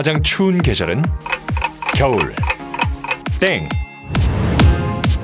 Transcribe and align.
가장 0.00 0.22
추운 0.22 0.62
계절은 0.62 1.02
겨울. 1.94 2.34
땡. 3.38 3.68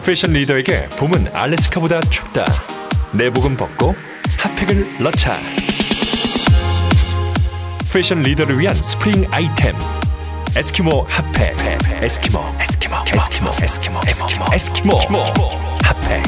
패션 0.04 0.35
리더에게 0.35 0.91
봄은 0.99 1.31
알래스카보다 1.33 1.99
춥다. 2.03 2.45
내복은 3.13 3.56
벗고 3.56 3.97
핫팩을 4.38 5.03
넣자. 5.03 5.41
패션 7.91 8.21
리더를 8.21 8.59
위한 8.59 8.77
스프링 8.77 9.24
아이템. 9.31 9.74
에스키모 10.54 11.06
핫팩. 11.08 11.56
에스키모, 12.03 12.45
에스키모, 12.61 13.03
에스키모, 13.15 13.51
에스키모, 13.63 14.01
에스키모, 14.06 14.45
에스키모, 14.53 14.99
핫팩. 15.85 16.23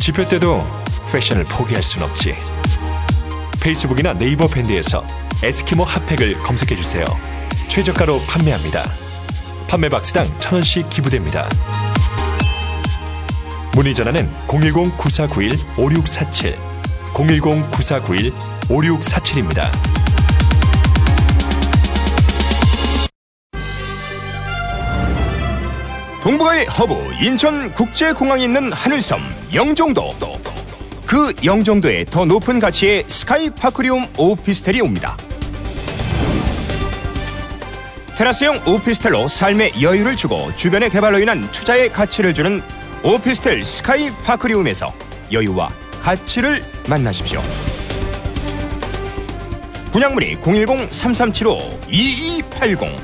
지표 0.00 0.26
때도 0.26 0.64
패션을 1.12 1.44
포기할 1.44 1.80
순 1.84 2.02
없지. 2.02 2.34
페이스북이나 3.60 4.14
네이버 4.14 4.48
밴드에서 4.48 5.04
에스키모 5.42 5.84
핫팩을 5.84 6.38
검색해 6.38 6.74
주세요. 6.74 7.04
최저가로 7.68 8.20
판매합니다. 8.22 8.90
판매 9.68 9.88
박스당 9.88 10.26
천 10.40 10.54
원씩 10.54 10.90
기부됩니다. 10.90 11.48
문의 13.74 13.94
전화는 13.94 14.28
010-9491-5647, 14.48 16.56
010-9491-5647입니다. 17.14 19.70
동북아의 26.24 26.66
허브 26.66 26.94
인천국제공항이 27.22 28.42
있는 28.42 28.72
하늘섬 28.72 29.20
영종도 29.54 30.10
그 31.06 31.32
영종도에 31.42 32.04
더 32.04 32.26
높은 32.26 32.58
가치의 32.58 33.04
스카이파크리움 33.06 34.06
오피스텔이 34.18 34.82
옵니다 34.82 35.16
테라스형 38.18 38.62
오피스텔로 38.66 39.28
삶의 39.28 39.80
여유를 39.80 40.16
주고 40.16 40.52
주변의 40.56 40.90
개발로 40.90 41.20
인한 41.20 41.48
투자의 41.52 41.92
가치를 41.92 42.34
주는 42.34 42.60
오피스텔 43.04 43.62
스카이 43.62 44.10
파크리움에서 44.24 44.92
여유와 45.30 45.68
가치를 46.02 46.64
만나십시오 46.88 47.40
분양문의 49.92 50.38
010-3375-2280 50.38 52.96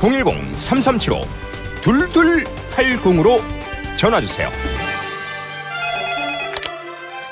010-3375 0.00 1.24
2280으로 1.84 3.40
전화주세요. 3.96 4.50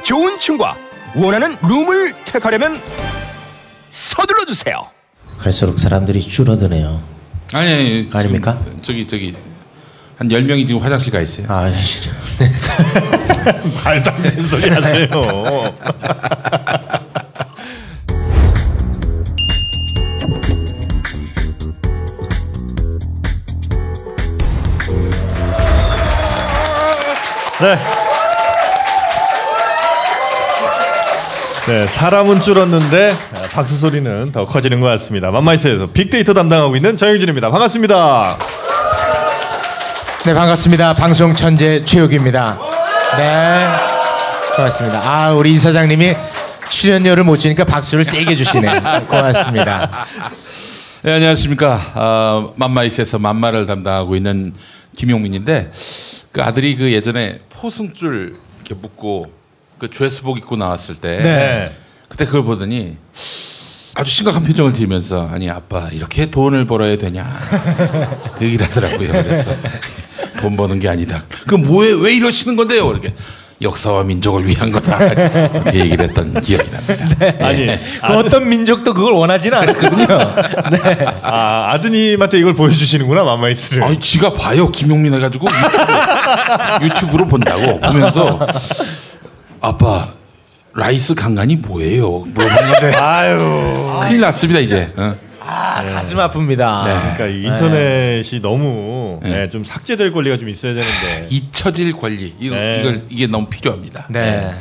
좋은 0.05 0.39
층과 0.39 0.77
원하는 1.17 1.57
룸을 1.61 2.15
택하려면 2.25 2.81
서둘러주세요. 3.91 4.89
갈수록 5.39 5.81
사람들이 5.81 6.21
줄어드네요. 6.21 7.16
아니, 7.53 7.73
아니 7.73 8.09
아닙니까? 8.13 8.59
저기 8.83 9.07
저기 9.07 9.35
한 10.19 10.29
10명이 10.29 10.67
지금 10.67 10.81
화장실 10.83 11.13
가 11.13 11.21
있어요. 11.21 11.47
아, 11.49 11.71
진짜. 11.71 12.11
말도 13.85 14.11
안 14.11 14.23
되는 14.23 14.45
소리 14.45 14.69
하세요. 14.71 15.07
네. 27.59 27.79
네, 31.67 31.87
사람은 31.89 32.43
줄었는데 32.43 33.17
아, 33.35 33.46
박수 33.57 33.79
소리는 33.79 34.33
더 34.33 34.45
커지는 34.45 34.81
것 34.81 34.87
같습니다. 34.89 35.31
맘마이스에서 35.31 35.87
빅데이터 35.87 36.35
담당하고 36.35 36.77
있는 36.77 36.95
정영진입니다. 36.95 37.51
반갑습니다. 37.51 38.37
네 40.27 40.35
반갑습니다. 40.35 40.93
방송 40.93 41.35
천재 41.35 41.81
최욱입니다. 41.83 42.59
네 43.17 43.67
고맙습니다. 44.57 45.01
아 45.03 45.33
우리 45.33 45.55
이사장님이 45.55 46.15
출연료를 46.69 47.25
못 47.25 47.39
주니까 47.39 47.65
박수를 47.65 48.05
세게 48.05 48.37
주시네. 48.37 48.79
고맙습니다. 49.09 49.91
네, 51.01 51.15
안녕하십니까. 51.15 51.81
아, 51.95 52.49
맘마이스에서 52.57 53.19
맘마를 53.19 53.65
담당하고 53.65 54.17
있는 54.17 54.53
김용민인데 54.97 55.73
그 56.31 56.43
아들이 56.43 56.77
그 56.77 56.93
예전에 56.93 57.39
포승줄 57.49 58.37
이렇게 58.57 58.75
묶고 58.75 59.27
그 59.79 59.89
드레스복 59.89 60.37
입고 60.37 60.57
나왔을 60.57 60.97
때 60.97 61.23
네. 61.23 61.77
그때 62.09 62.25
그걸 62.25 62.45
보더니 62.45 62.97
아주 63.95 64.11
심각한 64.11 64.45
표정을 64.45 64.75
지으면서 64.75 65.29
아니 65.29 65.49
아빠 65.51 65.89
이렇게 65.93 66.27
돈을 66.27 66.67
벌어야 66.67 66.97
되냐 66.97 67.27
그 68.39 68.45
얘기를 68.45 68.67
하더라고요. 68.67 69.11
그래서 69.11 69.51
돈 70.39 70.57
버는 70.57 70.79
게 70.81 70.89
아니다. 70.89 71.25
그럼 71.47 71.67
뭐에 71.67 71.93
왜 71.93 72.15
이러시는 72.15 72.57
건데요? 72.57 72.91
이렇게 72.91 73.15
역사와 73.63 74.03
민족을 74.03 74.47
위한 74.47 74.71
거다 74.71 75.03
이렇게 75.03 75.79
얘기를 75.81 76.05
했던 76.09 76.39
기억이 76.43 76.71
납니다. 76.71 77.47
아니, 77.47 77.67
그 77.67 78.13
어떤 78.19 78.49
민족도 78.51 78.93
그걸 78.93 79.15
원하지는 79.15 79.57
않았거든요. 79.57 80.07
네. 80.73 81.07
아, 81.23 81.69
아드님한테 81.71 82.39
이걸 82.39 82.53
보여주시는구나, 82.53 83.25
맘마이스를. 83.25 83.83
아니 83.83 83.99
지가 83.99 84.35
봐요 84.35 84.71
김용민 84.71 85.15
해가지고 85.15 85.47
유튜브, 85.47 86.85
유튜브로 86.85 87.27
본다고 87.27 87.81
보면서 87.81 88.47
아빠 89.63 90.16
라이스 90.77 91.15
강간이 91.15 91.57
뭐예요? 91.57 92.21
물어봤는데 92.21 92.97
아유. 93.01 93.39
큰일 94.09 94.21
났습니다 94.21 94.61
이제. 94.61 94.93
어. 94.97 95.17
아 95.41 95.85
가슴 95.85 96.19
아픕니다. 96.19 96.85
그러니까 97.17 97.27
이 97.29 97.45
인터넷이 97.45 98.41
너무 98.43 99.21
네. 99.23 99.31
네, 99.31 99.49
좀 99.49 99.65
삭제될 99.65 100.13
권리가 100.13 100.37
좀 100.39 100.49
있어야 100.49 100.75
되는데. 100.75 101.29
잊혀질 101.31 101.93
권리 101.93 102.35
이거, 102.39 102.57
네. 102.57 102.81
이걸 102.81 103.03
이게 103.09 103.27
너무 103.27 103.47
필요합니다. 103.47 104.07
네. 104.11 104.55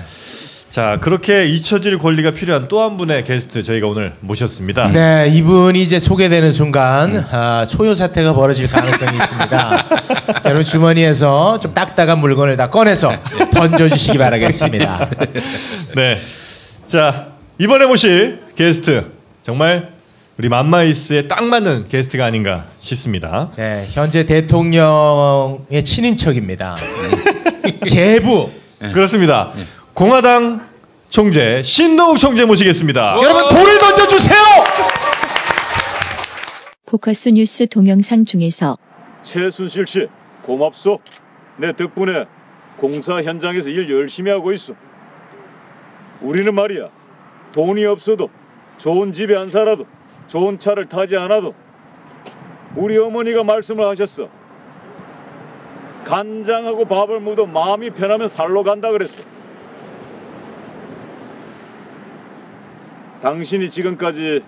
자, 0.76 0.98
그렇게 1.00 1.46
잊혀질 1.46 1.98
권리가 2.00 2.32
필요한 2.32 2.68
또 2.68 2.82
한 2.82 2.98
분의 2.98 3.24
게스트 3.24 3.64
저희가 3.64 3.88
오늘 3.88 4.12
모셨습니다. 4.20 4.90
네, 4.90 5.30
이분이 5.32 5.82
이제 5.82 6.00
소개되는 6.00 6.52
순간 6.52 7.26
아, 7.32 7.64
소요 7.66 7.94
사태가 7.94 8.34
벌어질 8.34 8.68
가능성이 8.68 9.18
있습니다. 9.18 9.88
여러분 10.44 10.64
주머니에서 10.64 11.62
좀 11.62 11.74
딱딱한 11.74 12.20
물건을 12.20 12.58
다 12.58 12.70
꺼내서 12.70 13.10
던져주시기 13.54 14.18
바라겠습니다. 14.18 15.10
네. 15.96 16.20
자, 16.86 17.28
이번에 17.58 17.86
모실 17.86 18.42
게스트 18.58 19.12
정말 19.44 19.94
우리 20.38 20.50
맘마이스에 20.50 21.30
딱 21.30 21.46
맞는 21.46 21.88
게스트가 21.88 22.26
아닌가 22.26 22.66
싶습니다. 22.82 23.50
네, 23.56 23.88
현재 23.94 24.26
대통령의 24.26 25.84
친인척입니다. 25.86 26.76
제부. 27.88 28.50
그렇습니다. 28.92 29.54
공화당 29.96 30.60
총재 31.08 31.64
신동욱 31.64 32.18
총재 32.18 32.44
모시겠습니다. 32.44 33.16
여러분 33.24 33.48
돌을 33.48 33.78
던져주세요. 33.80 34.38
포커스 36.86 37.30
뉴스 37.30 37.66
동영상 37.68 38.26
중에서 38.26 38.78
최순실 39.22 39.88
씨 39.88 40.08
고맙소. 40.44 41.00
내 41.56 41.74
덕분에 41.74 42.26
공사 42.76 43.24
현장에서 43.24 43.70
일 43.70 43.90
열심히 43.90 44.32
하고 44.32 44.52
있어. 44.52 44.74
우리는 46.20 46.54
말이야 46.54 46.90
돈이 47.54 47.86
없어도 47.86 48.30
좋은 48.78 49.14
집에 49.14 49.34
안 49.38 49.50
살아도 49.50 49.86
좋은 50.28 50.58
차를 50.58 50.88
타지 50.88 51.16
않아도 51.16 51.56
우리 52.76 52.98
어머니가 52.98 53.46
말씀을 53.46 53.88
하셨어. 53.88 54.28
간장하고 56.04 56.84
밥을 56.84 57.22
묻어 57.22 57.46
마음이 57.46 57.92
편하면 57.92 58.28
살로 58.28 58.64
간다 58.64 58.92
그랬어. 58.92 59.24
당신이 63.26 63.72
지금까지 63.72 64.44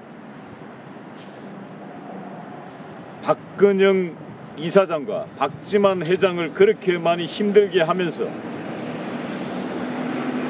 박근영 3.24 4.16
이사장과 4.60 5.26
박지만 5.40 6.06
회장을 6.06 6.54
그렇게 6.54 7.00
많이 7.00 7.26
힘들게 7.26 7.82
하면서 7.82 8.28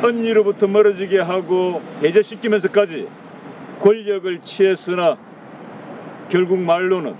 언니로부터 0.03 0.67
멀어지게 0.67 1.19
하고 1.19 1.81
배제시키면서까지 2.01 3.07
권력을 3.79 4.41
취했으나 4.41 5.15
결국 6.27 6.59
말로는 6.59 7.15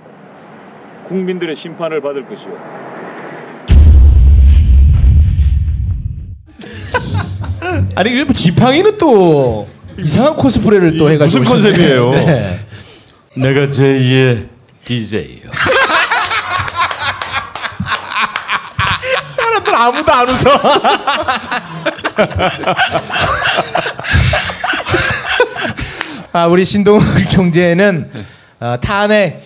국민들의 1.04 1.56
심판을 1.56 2.02
받을 2.02 2.26
것이오. 2.26 2.54
아니 7.96 8.10
그 8.10 8.34
지팡이는 8.34 8.98
또 8.98 9.77
이상한 9.98 10.36
코스프레를 10.36 10.96
또이 10.96 11.14
해가지고 11.14 11.42
무슨. 11.44 11.54
컨셉이에요? 11.62 12.10
네. 12.26 12.60
내가 13.34 13.66
제2의 13.66 14.48
DJ예요. 14.84 15.50
사람들 19.28 19.74
아무도 19.74 20.12
안 20.12 20.28
웃어. 20.28 20.60
아, 26.32 26.46
우리 26.46 26.64
신동욱 26.64 27.02
총재는 27.30 28.10
어, 28.60 28.76
탄핵 28.80 29.42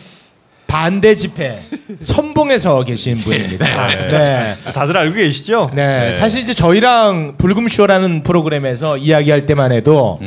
반대 0.73 1.15
집회 1.15 1.61
선봉에서 2.01 2.83
계신 2.85 3.19
분입니다. 3.19 3.67
네. 4.09 4.55
다들 4.73 4.97
알고 4.97 5.15
계시죠? 5.17 5.71
네, 5.75 6.15
사실 6.15 6.41
이제 6.41 6.55
저희랑 6.55 7.35
불금쇼라는 7.37 8.23
프로그램에서 8.23 8.97
이야기할 8.97 9.45
때만 9.45 9.71
해도 9.73 10.19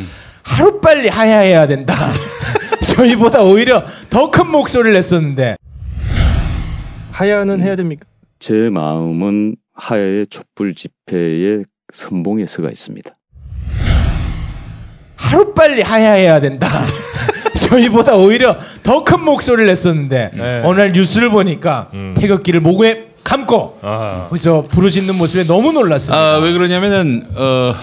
하루빨리 0.44 1.10
하야해야 1.10 1.66
된다. 1.66 1.96
저희보다 2.96 3.42
오히려 3.42 3.84
더 4.12 4.30
큰 4.30 4.52
목소리를 4.52 4.94
냈었는데 4.94 5.56
하야는 7.12 7.62
해야 7.64 7.76
됩니까? 7.76 8.06
제 8.38 8.70
마음은 8.70 9.56
하야의 9.74 10.28
촛불 10.28 10.76
집회의 10.76 11.64
선봉에 11.92 12.46
서가 12.46 12.70
있습니다. 12.70 13.10
하루빨리 15.16 15.82
하야해야 15.82 16.40
된다. 16.40 16.86
저희보다 17.80 18.16
오히려 18.16 18.58
더 18.84 19.04
큰 19.04 19.24
목소리를 19.24 19.68
냈었는데 19.68 20.32
네. 20.34 20.62
날 20.62 20.94
뉴스를 20.94 21.30
보니까 21.30 21.90
태극기를 22.16 22.60
목에 22.60 23.08
감고 23.24 23.80
아. 23.82 24.28
거기서 24.30 24.62
부르짖는 24.62 25.16
모습에 25.16 25.44
너무 25.44 25.72
놀랐습니다. 25.72 26.18
아, 26.18 26.38
왜 26.38 26.54
그러냐면은 26.54 27.26
어, 27.36 27.74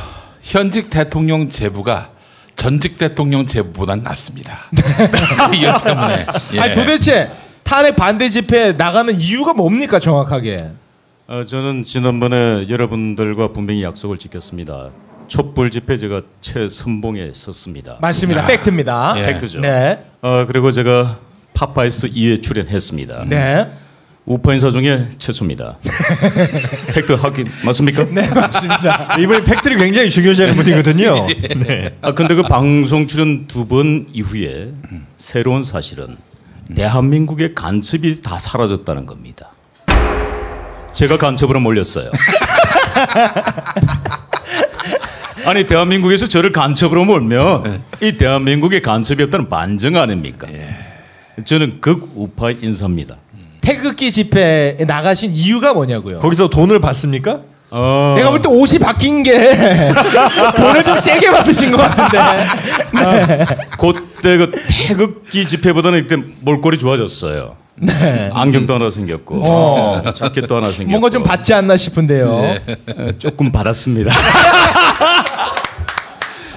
현직 0.43 0.89
대통령 0.91 1.49
제부가 1.49 2.11
전직 2.56 2.97
대통령 2.99 3.47
제부보단 3.47 4.03
낫습니다. 4.03 4.71
이렇기 5.53 5.85
때문에. 5.85 6.27
예. 6.55 6.61
아니 6.61 6.75
도대체 6.75 7.31
탄핵 7.62 7.97
반대 7.97 8.29
집회 8.29 8.73
나가는 8.73 9.15
이유가 9.19 9.53
뭡니까 9.53 9.99
정확하게? 9.99 10.56
어, 11.29 11.44
저는 11.44 11.85
지난번에 11.85 12.67
여러분들과 12.69 13.49
분명히 13.49 13.83
약속을 13.83 14.19
지켰습니다. 14.19 14.91
촛불 15.32 15.70
집회 15.70 15.96
제가 15.96 16.20
최선봉에 16.43 17.31
섰습니다. 17.32 17.96
맞습니다. 18.02 18.44
팩트입니다. 18.44 19.14
예. 19.17 19.26
팩트죠. 19.32 19.61
네. 19.61 20.05
어, 20.20 20.44
그리고 20.46 20.70
제가 20.70 21.20
파파이스 21.55 22.11
2회 22.11 22.43
출연했습니다. 22.43 23.25
네. 23.31 23.67
우파 24.26 24.52
인사 24.52 24.70
중에 24.70 25.08
최초입니다. 25.17 25.79
팩트 26.93 27.12
확인 27.12 27.49
맞습니까? 27.64 28.05
네, 28.11 28.29
맞습니다. 28.29 29.17
이분이 29.19 29.44
fact를 29.44 29.79
굉장히 29.79 30.11
중요시하는 30.11 30.55
분이거든요. 30.55 31.26
네. 31.67 31.96
아 32.02 32.12
근데 32.12 32.34
그 32.34 32.43
방송 32.43 33.06
출연 33.06 33.46
두 33.46 33.64
번 33.67 34.08
이후에 34.12 34.70
새로운 35.17 35.62
사실은 35.62 36.19
대한민국의 36.76 37.55
간첩이 37.55 38.20
다 38.20 38.38
사라졌다는 38.38 39.06
겁니다. 39.06 39.50
제가 40.93 41.17
간첩으로 41.17 41.58
몰렸어요. 41.61 42.11
아니 45.44 45.67
대한민국에서 45.67 46.27
저를 46.27 46.53
간첩으로 46.53 47.05
몰면 47.05 47.83
이 48.00 48.17
대한민국의 48.17 48.83
간첩이 48.83 49.23
없다는 49.25 49.49
반증 49.49 49.97
아닙니까? 49.97 50.47
저는 51.44 51.81
극 51.81 52.11
우파 52.15 52.50
인사입니다. 52.50 53.17
태극기 53.61 54.11
집회에 54.12 54.77
나가신 54.87 55.33
이유가 55.33 55.73
뭐냐고요? 55.73 56.19
거기서 56.19 56.49
돈을 56.49 56.81
받습니까? 56.81 57.41
어, 57.75 58.15
내가 58.19 58.29
볼 58.31 58.43
때 58.43 58.49
옷이 58.50 58.79
바뀐 58.79 59.23
게 59.23 59.33
돈을 60.59 60.85
좀 60.85 60.99
세게 60.99 61.31
받으신 61.31 61.71
것 61.71 61.79
같은데. 61.79 62.19
네. 62.93 63.47
그때 63.79 64.37
그 64.37 64.53
태극기 64.69 65.47
집회보다는 65.49 66.00
이때 66.00 66.17
몰골이 66.43 66.77
좋아졌어요. 66.79 67.56
안경도 68.33 68.75
하나 68.75 68.91
생겼고 68.91 69.37
네. 69.37 69.43
어. 69.49 70.03
자켓도 70.15 70.55
하나 70.56 70.67
생겼고 70.71 70.91
뭔가 70.91 71.09
좀 71.09 71.23
받지 71.23 71.55
않나 71.55 71.77
싶은데요. 71.77 72.56
에, 72.69 73.12
조금 73.19 73.50
받았습니다. 73.50 74.12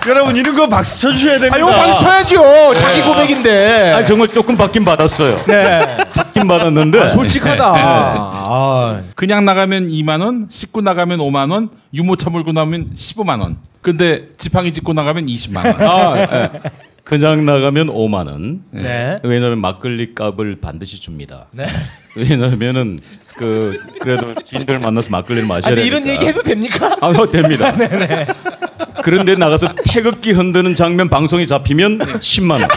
여러분 0.07 0.36
이런 0.36 0.56
거 0.56 0.68
박수 0.68 1.00
쳐주셔야 1.00 1.40
됩니다. 1.40 1.56
아, 1.56 1.57
이거 1.60 1.69
박수 1.72 2.02
쳐야죠. 2.02 2.75
자기 2.75 3.02
고백인데. 3.02 3.94
아 3.94 4.04
정말 4.04 4.28
조금 4.28 4.56
받긴 4.57 4.86
받았어요. 4.86 5.38
네. 5.48 5.98
받긴 6.13 6.48
받았는데 6.48 7.00
아, 7.00 7.10
솔직하다. 7.10 7.63
아, 7.66 9.02
그냥 9.16 9.46
나가면 9.46 9.90
2만 9.90 10.22
원, 10.22 10.48
씻고 10.52 10.81
나가면 10.81 11.19
5만 11.19 11.52
원, 11.52 11.69
유모차 11.94 12.30
몰고 12.30 12.52
나면 12.52 12.92
15만 12.96 13.42
원. 13.42 13.57
근데 13.81 14.30
지팡이 14.38 14.72
짚고 14.74 14.94
나가면 14.94 15.25
20만 15.28 15.66
원. 15.66 15.75
아, 15.81 16.18
예. 16.19 16.50
그냥 17.04 17.46
나가면 17.46 17.88
5만 17.88 18.28
원. 18.28 18.62
네. 18.72 19.18
왜냐하면 19.24 19.60
막걸리 19.62 20.16
값을 20.16 20.58
반드시 20.62 21.00
줍니다. 21.00 21.46
네. 21.51 21.68
왜냐하면은 22.16 22.98
그 23.36 23.80
그래도 24.00 24.34
지인들 24.44 24.80
만나서 24.80 25.10
막걸리를 25.12 25.48
마셔야 25.48 25.75
되니까. 25.75 25.86
이런 25.86 26.08
얘기 26.08 26.25
해도 26.25 26.42
됩니까? 26.42 26.96
아, 27.01 27.08
어, 27.08 27.30
됩니다. 27.30 27.74
그런데 29.04 29.36
나가서 29.36 29.74
태극기 29.86 30.31
흔드는 30.31 30.75
장면 30.75 31.10
방송이 31.10 31.48
잡히면 31.48 32.00
10만 32.00 32.51
원. 32.51 32.62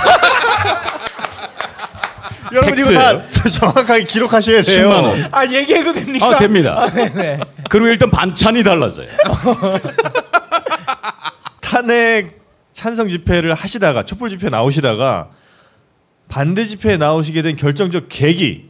여러분 2.52 2.78
이거 2.78 2.92
다 2.94 3.22
정확하게 3.50 4.04
기록하셔야 4.04 4.62
돼요. 4.62 4.88
10만 4.88 5.04
원. 5.04 5.28
아, 5.32 5.46
얘기해도 5.46 5.92
됩니까? 5.92 6.26
아, 6.26 6.38
됩니다. 6.38 6.74
아, 6.78 6.90
네네. 6.90 7.40
그리고 7.68 7.88
일단 7.88 8.10
반찬이 8.10 8.62
달라져요. 8.62 9.08
탄핵 11.60 12.38
찬성 12.72 13.08
집회를 13.08 13.54
하시다가 13.54 14.04
촛불 14.04 14.30
집회 14.30 14.48
나오시다가 14.48 15.30
반대 16.28 16.66
집회에 16.66 16.96
나오시게 16.96 17.42
된 17.42 17.56
결정적 17.56 18.06
계기 18.08 18.68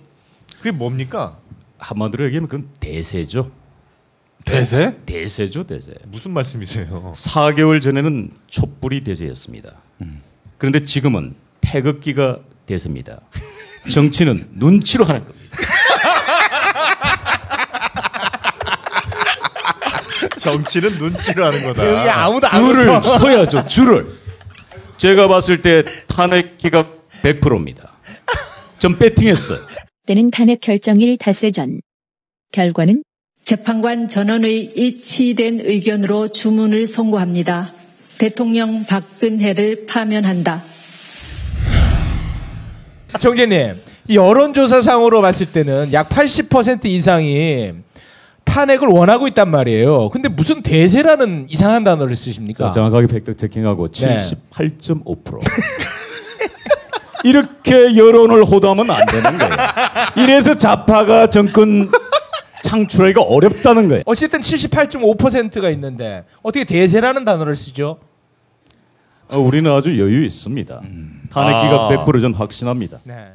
그게 0.57 0.71
뭡니까? 0.71 1.37
한마디로 1.79 2.25
얘기하면 2.27 2.49
그건 2.49 2.69
대세죠. 2.81 3.51
대세? 4.45 4.97
대세죠, 5.05 5.65
대세. 5.65 5.93
무슨 6.07 6.31
말씀이세요? 6.33 7.13
4개월 7.15 7.83
전에는 7.83 8.31
촛불이 8.47 9.01
대세였습니다. 9.03 9.73
그런데 10.57 10.83
지금은 10.85 11.35
태극기가 11.61 12.39
대세입니다. 12.67 13.21
정치는 13.91 14.49
눈치로 14.53 15.05
하는 15.05 15.25
겁니다. 15.25 15.59
정치는 20.39 20.99
눈치로 20.99 21.45
하는 21.45 21.63
거다. 21.63 21.87
여기 22.01 22.09
아무도 22.11 22.47
안 22.47 22.65
줄을 22.65 22.89
웃어. 22.89 23.03
서야죠, 23.03 23.67
줄을. 23.67 24.07
제가 24.97 25.29
봤을 25.29 25.63
때 25.63 25.85
탄핵 26.09 26.59
기각 26.59 27.09
100%입니다. 27.23 27.93
전 28.79 28.99
배팅했어요. 28.99 29.61
때는 30.07 30.31
탄핵 30.31 30.61
결정일 30.61 31.19
닷새 31.19 31.51
전. 31.51 31.81
결과는 32.53 33.03
재판관 33.49 34.11
전원의 34.11 34.61
일치된 34.77 35.61
의견으로 35.61 36.29
주문을 36.29 36.87
선고합니다. 36.87 37.73
대통령 38.19 38.85
박근혜를 38.85 39.87
파면한다. 39.87 40.65
정재님, 43.19 43.81
이 44.09 44.17
여론조사상으로 44.17 45.23
봤을 45.23 45.47
때는 45.47 45.95
약 45.95 46.11
80% 46.11 46.85
이상이 46.85 47.73
탄핵을 48.45 48.87
원하고 48.87 49.27
있단 49.29 49.51
말이에요. 49.51 50.11
근데 50.11 50.29
무슨 50.29 50.63
대세라는 50.63 51.47
이상한 51.49 51.85
단어를 51.85 52.17
쓰십니까? 52.17 52.67
자, 52.67 52.73
정확하게 52.73 53.07
팩트 53.07 53.35
체킹하고 53.35 53.89
네. 53.89 54.19
78.5%. 54.19 55.41
이렇게 57.25 57.97
여론을 57.97 58.45
호도하면 58.45 58.91
안 58.91 59.07
되는 59.07 59.39
거예요. 59.39 59.55
이래서 60.19 60.55
좌파가 60.55 61.31
정권 61.31 61.91
창출하기가 62.63 63.23
어렵다는 63.23 63.89
거예요. 63.89 64.03
어쨌든 64.07 64.41
78.5%가 64.41 65.71
있는데 65.71 66.25
어떻게 66.43 66.65
대세라는 66.65 67.25
단어를 67.25 67.55
쓰죠? 67.57 67.99
어, 69.29 69.39
우리는 69.39 69.71
아주 69.71 69.99
여유 69.99 70.25
있습니다. 70.25 70.81
탄핵 71.31 71.55
아. 71.55 71.63
기각 71.91 72.07
100%전 72.07 72.33
확신합니다. 72.35 73.01
네. 73.05 73.29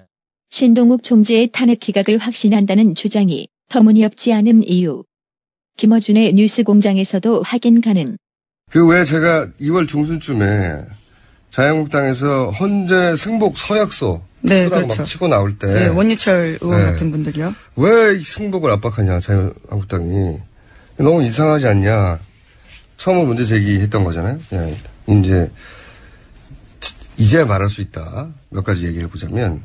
신동욱 0.50 1.04
총재의 1.04 1.50
탄핵 1.52 1.80
기각을 1.80 2.18
확신한다는 2.18 2.96
주장이 2.96 3.48
터무니없지 3.70 4.34
않은 4.34 4.68
이유. 4.68 5.04
김어준의 5.78 6.34
뉴스 6.34 6.64
공장에서도 6.64 7.42
확인 7.44 7.82
가능. 7.82 8.18
그 8.72 8.88
왜 8.88 9.04
제가 9.04 9.50
2월 9.62 9.88
중순쯤에 9.88 10.86
자유한국당에서 11.54 12.50
헌재 12.50 13.16
승복 13.16 13.58
서약서 13.60 14.24
네, 14.42 14.68
그렇죠. 14.68 14.88
막 14.98 15.06
치고 15.06 15.28
나올 15.28 15.58
때 15.60 15.68
네, 15.72 15.88
원유철 15.88 16.58
의원 16.62 16.80
네. 16.80 16.86
같은 16.86 17.12
분들이요. 17.12 17.54
왜 17.76 18.20
승복을 18.20 18.72
압박하냐 18.72 19.20
자유한국당이 19.20 20.40
너무 20.98 21.24
이상하지 21.24 21.68
않냐 21.68 22.18
처음으로 22.98 23.26
문제 23.28 23.46
제기했던 23.46 24.04
거잖아요. 24.04 24.40
예, 24.54 24.76
이제 25.08 25.52
이제 27.18 27.44
말할 27.44 27.70
수 27.70 27.82
있다 27.82 28.30
몇 28.50 28.64
가지 28.64 28.88
얘기를 28.88 29.08
보자면 29.08 29.62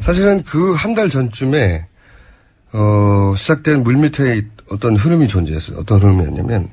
사실은 0.00 0.42
그 0.44 0.74
한 0.74 0.94
달 0.94 1.10
전쯤에 1.10 1.84
어, 2.72 3.34
시작된 3.36 3.82
물밑에 3.82 4.46
어떤 4.70 4.96
흐름이 4.96 5.28
존재했어요. 5.28 5.78
어떤 5.78 6.00
흐름이었냐면 6.00 6.68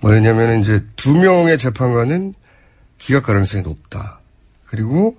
뭐였냐면 0.00 0.60
이제 0.60 0.84
두 0.96 1.16
명의 1.16 1.56
재판관은 1.58 2.34
기각 2.98 3.24
가능성이 3.24 3.62
높다. 3.62 4.18
그리고 4.66 5.16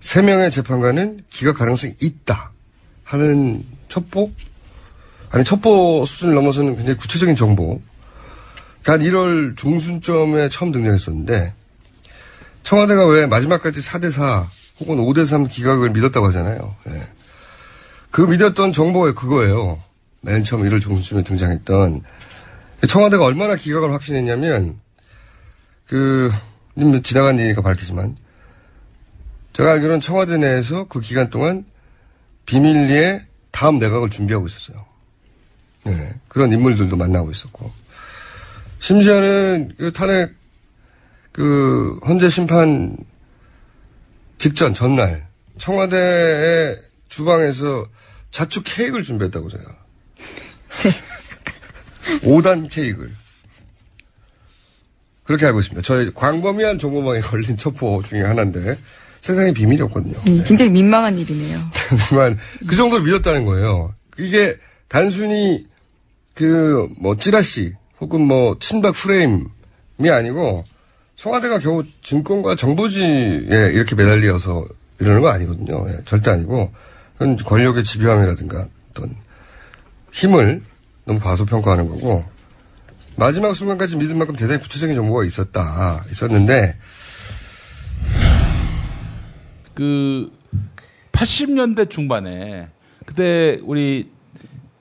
세 0.00 0.22
명의 0.22 0.50
재판관은 0.50 1.24
기각 1.28 1.58
가능성이 1.58 1.94
있다. 2.00 2.50
하는 3.04 3.64
첩보? 3.88 4.32
아니, 5.30 5.44
첩보 5.44 6.06
수준을 6.06 6.34
넘어서는 6.34 6.76
굉장히 6.76 6.96
구체적인 6.96 7.36
정보. 7.36 7.80
한 8.84 9.00
1월 9.00 9.56
중순점에 9.56 10.48
처음 10.48 10.72
등장했었는데, 10.72 11.52
청와대가 12.62 13.06
왜 13.06 13.26
마지막까지 13.26 13.80
4대 13.80 14.10
4 14.10 14.48
혹은 14.80 14.96
5대 14.98 15.26
3 15.26 15.48
기각을 15.48 15.90
믿었다고 15.90 16.26
하잖아요. 16.28 16.74
예. 16.88 17.08
그 18.10 18.22
믿었던 18.22 18.72
정보가 18.72 19.14
그거예요. 19.14 19.82
맨 20.22 20.44
처음 20.44 20.62
1월 20.62 20.80
중순쯤에 20.80 21.22
등장했던 21.22 22.02
청와대가 22.88 23.24
얼마나 23.24 23.56
기각을 23.56 23.92
확신했냐면 23.92 24.78
그님 25.86 26.30
지나간 27.02 27.38
일이니까 27.38 27.62
밝히지만 27.62 28.16
제가 29.52 29.72
알기로는 29.72 30.00
청와대 30.00 30.36
내에서 30.38 30.86
그 30.88 31.00
기간 31.00 31.30
동안 31.30 31.64
비밀리에 32.46 33.26
다음 33.50 33.78
내각을 33.78 34.10
준비하고 34.10 34.46
있었어요. 34.46 34.84
네, 35.84 36.14
그런 36.28 36.52
인물들도 36.52 36.96
만나고 36.96 37.30
있었고 37.30 37.72
심지어는 38.80 39.74
그 39.78 39.92
탄핵 39.92 40.34
그 41.32 41.98
헌재 42.06 42.28
심판 42.28 42.96
직전 44.38 44.72
전날 44.72 45.28
청와대의 45.58 46.80
주방에서 47.08 47.86
자축 48.30 48.64
케이크를 48.66 49.02
준비했다고 49.02 49.50
제가. 49.50 49.76
5단 52.22 52.70
케이크를. 52.72 53.14
그렇게 55.30 55.46
알고 55.46 55.60
있습니다. 55.60 55.82
저희 55.86 56.12
광범위한 56.12 56.80
정보망에 56.80 57.20
걸린 57.20 57.56
첩보 57.56 58.02
중에 58.02 58.22
하나인데 58.22 58.76
세상에 59.20 59.52
비밀이 59.52 59.80
없거든요. 59.82 60.18
음, 60.28 60.42
굉장히 60.44 60.72
민망한 60.72 61.16
일이네요. 61.16 61.56
하지만 61.88 62.36
그 62.66 62.74
정도로 62.74 63.04
믿었다는 63.04 63.44
거예요. 63.44 63.94
이게 64.18 64.56
단순히 64.88 65.64
그 66.34 66.88
뭐 67.00 67.16
찌라시 67.16 67.74
혹은 68.00 68.22
뭐 68.22 68.56
친박 68.58 68.94
프레임이 68.94 69.44
아니고 70.10 70.64
청와대가 71.14 71.60
겨우 71.60 71.84
증권과 72.02 72.56
정보지에 72.56 73.70
이렇게 73.72 73.94
매달려서 73.94 74.66
이러는 74.98 75.20
거 75.20 75.28
아니거든요. 75.28 75.86
예, 75.90 75.98
절대 76.06 76.32
아니고 76.32 76.72
그건 77.12 77.36
권력의 77.36 77.84
집요함이라든가 77.84 78.66
어떤 78.90 79.14
힘을 80.10 80.60
너무 81.04 81.20
과소평가하는 81.20 81.88
거고 81.88 82.24
마지막 83.20 83.54
순간까지 83.54 83.96
믿을 83.96 84.16
만큼 84.16 84.34
대단히 84.34 84.58
구체적인 84.60 84.96
정보가 84.96 85.24
있었다 85.24 86.04
있었는데 86.10 86.76
그 89.74 90.32
80년대 91.12 91.88
중반에 91.88 92.68
그때 93.06 93.60
우리 93.62 94.10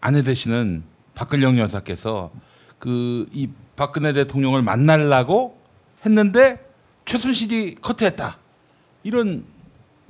아내 0.01 0.23
되시는 0.23 0.83
박근령 1.13 1.59
여사께서 1.59 2.31
그 2.79 3.27
이 3.33 3.49
박근혜 3.79 4.11
대통령을 4.11 4.61
만나려고 4.61 5.57
했는데 6.05 6.59
최순실이 7.05 7.75
커트했다 7.81 8.37
이런 9.03 9.45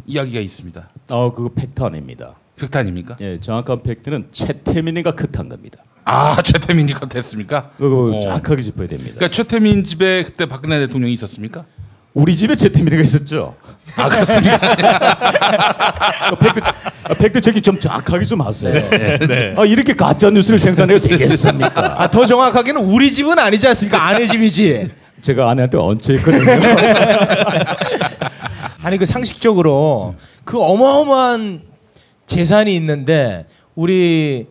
이야기가 0.07 0.39
있습니다. 0.39 0.89
어, 1.11 1.33
그거 1.35 1.49
팩트 1.49 1.83
아닙니다. 1.83 2.33
팩트 2.55 2.75
아닙니까? 2.75 3.15
예, 3.21 3.39
정확한 3.39 3.83
fact는 3.83 4.29
최태민이가 4.31 5.11
커트한 5.11 5.49
겁니다. 5.49 5.83
아 6.09 6.41
최태민이 6.41 6.93
커트했습니까? 6.93 7.69
그거 7.77 8.17
어. 8.17 8.19
정확하게 8.19 8.63
짚어야 8.63 8.87
됩니다. 8.87 9.13
그러니까 9.15 9.35
최태민 9.35 9.83
집에 9.83 10.23
그때 10.23 10.47
박근혜 10.47 10.79
대통령이 10.79 11.13
있었습니까? 11.13 11.65
우리 12.15 12.35
집에 12.35 12.55
최태민이가 12.55 13.03
있었죠. 13.03 13.55
아 13.95 14.09
그렇습니까? 14.09 14.57
그 16.31 16.35
팩트, 16.43 16.59
아, 16.59 17.13
fact 17.19 17.41
check 17.41 17.61
좀 17.61 17.79
정확하게 17.79 18.25
좀 18.25 18.41
하세요. 18.41 18.73
네, 18.89 19.19
네. 19.19 19.53
아, 19.55 19.65
이렇게 19.65 19.93
가짜 19.93 20.31
뉴스를 20.31 20.57
생산해도 20.57 21.07
되겠습니까? 21.07 22.01
아, 22.01 22.09
더 22.09 22.25
정확하게는 22.25 22.81
우리 22.83 23.11
집은 23.11 23.37
아니지 23.37 23.67
않습니까? 23.67 24.03
아내 24.03 24.25
집이지. 24.25 24.89
제가 25.21 25.51
아내한테 25.51 25.77
얹혀 25.77 26.13
있거든요. 26.13 26.51
아니 28.81 28.97
그 28.97 29.05
상식적으로 29.05 30.15
그 30.43 30.59
어마어마한 30.59 31.61
재산이 32.25 32.75
있는데 32.75 33.45
우리 33.75 34.47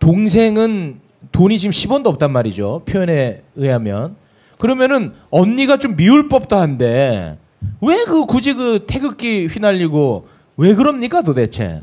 동생은 0.00 1.00
돈이 1.32 1.58
지금 1.58 1.70
10원도 1.70 2.06
없단 2.08 2.32
말이죠. 2.32 2.82
표현에 2.86 3.42
의하면. 3.54 4.16
그러면은 4.58 5.14
언니가 5.30 5.76
좀 5.78 5.94
미울 5.96 6.28
법도 6.28 6.56
한데 6.56 7.38
왜 7.80 8.04
그 8.04 8.26
굳이 8.26 8.54
그 8.54 8.84
태극기 8.86 9.46
휘날리고 9.46 10.26
왜 10.56 10.74
그럽니까 10.74 11.22
도대체? 11.22 11.82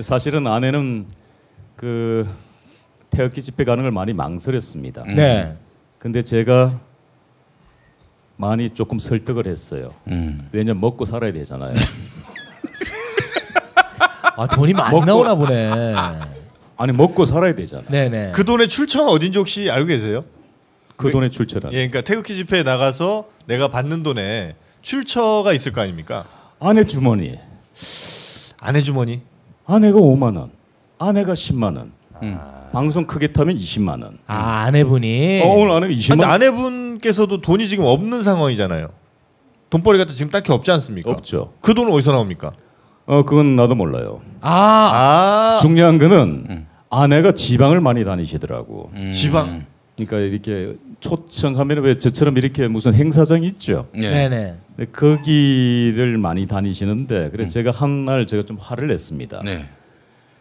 사실은 0.00 0.46
아내는 0.46 1.06
그 1.76 2.26
태극기 3.10 3.42
집회 3.42 3.64
가는 3.64 3.82
걸 3.84 3.90
많이 3.92 4.12
망설였습니다. 4.12 5.04
네. 5.04 5.56
근데 5.98 6.22
제가 6.22 6.78
많이 8.36 8.70
조금 8.70 8.98
설득을 8.98 9.46
했어요. 9.46 9.92
음. 10.08 10.48
왜냐면 10.52 10.80
먹고 10.80 11.04
살아야 11.04 11.32
되잖아요. 11.32 11.74
아 14.36 14.46
돈이 14.48 14.72
많이 14.72 14.96
먹고- 14.96 15.04
나오나 15.06 15.34
보네. 15.36 15.72
아니 16.76 16.92
먹고 16.92 17.24
살아야 17.26 17.54
되잖아. 17.54 17.84
네네. 17.88 18.32
그 18.34 18.44
돈의 18.44 18.68
출처는 18.68 19.08
어딘지 19.08 19.38
혹시 19.38 19.70
알고 19.70 19.86
계세요? 19.86 20.24
그 20.96 21.10
돈의 21.10 21.30
출처는 21.30 21.72
예, 21.72 21.76
그러니까 21.88 22.00
태극기 22.02 22.36
집회에 22.36 22.62
나가서 22.62 23.26
내가 23.46 23.68
받는 23.68 24.02
돈에 24.02 24.54
출처가 24.82 25.52
있을 25.52 25.72
거 25.72 25.80
아닙니까? 25.80 26.24
아내 26.60 26.84
주머니. 26.84 27.38
아내 28.58 28.80
주머니. 28.80 29.22
아내가 29.66 29.98
5만 29.98 30.36
원. 30.36 30.50
아내가 30.98 31.32
10만 31.34 31.76
원. 31.76 31.92
방송 32.72 33.06
크게 33.06 33.28
타면 33.28 33.56
20만 33.56 34.02
원. 34.02 34.18
아 34.26 34.64
아내분이. 34.66 35.42
어, 35.44 35.46
오늘 35.48 35.72
아내가 35.72 35.92
20만 35.92 36.08
근데 36.10 36.24
원. 36.24 36.32
아내분께서도 36.34 37.40
돈이 37.40 37.68
지금 37.68 37.84
없는 37.84 38.22
상황이잖아요. 38.22 38.88
돈벌이가 39.70 40.04
또 40.04 40.12
지금 40.12 40.30
딱히 40.30 40.52
없지 40.52 40.70
않습니까? 40.70 41.10
없죠. 41.10 41.52
그 41.60 41.74
돈은 41.74 41.92
어디서 41.92 42.12
나옵니까? 42.12 42.52
어 43.06 43.22
그건 43.24 43.56
나도 43.56 43.74
몰라요. 43.74 44.20
아, 44.40 45.56
아, 45.56 45.58
중요한 45.60 45.98
거는 45.98 46.66
아내가 46.90 47.32
지방을 47.32 47.80
많이 47.80 48.04
다니시더라고. 48.04 48.90
지방. 49.12 49.64
그러니까 49.96 50.18
이렇게 50.18 50.74
초청하면 51.00 51.82
왜 51.82 51.98
저처럼 51.98 52.36
이렇게 52.38 52.66
무슨 52.66 52.94
행사장 52.94 53.42
있죠. 53.44 53.86
예. 53.96 54.00
네네. 54.10 54.54
근데 54.76 54.90
거기를 54.90 56.18
많이 56.18 56.46
다니시는데 56.46 57.30
그래서 57.30 57.50
제가 57.50 57.70
한 57.70 58.04
날 58.04 58.26
제가 58.26 58.42
좀 58.44 58.56
화를 58.60 58.88
냈습니다. 58.88 59.42
네. 59.44 59.64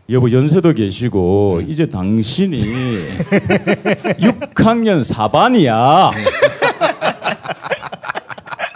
여보 0.09 0.31
연세도 0.31 0.73
계시고 0.73 1.61
이제 1.67 1.87
당신이 1.87 2.57
6학년 4.19 5.03
4반이야. 5.03 6.11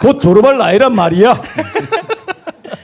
곧 0.00 0.20
졸업할 0.20 0.58
나이란 0.58 0.94
말이야. 0.94 1.42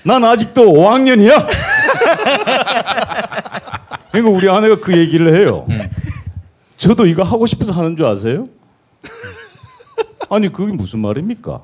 난 0.04 0.23
아직도 0.23 0.73
5학년이야. 0.73 1.49
그러니까 4.12 4.37
우리 4.37 4.49
아내가 4.49 4.76
그 4.76 4.96
얘기를 4.96 5.34
해요. 5.34 5.66
저도 6.76 7.06
이거 7.06 7.23
하고 7.23 7.46
싶어서 7.46 7.73
하는 7.73 7.96
줄 7.96 8.06
아세요? 8.06 8.49
아니 10.28 10.52
그게 10.52 10.73
무슨 10.73 11.00
말입니까? 11.00 11.62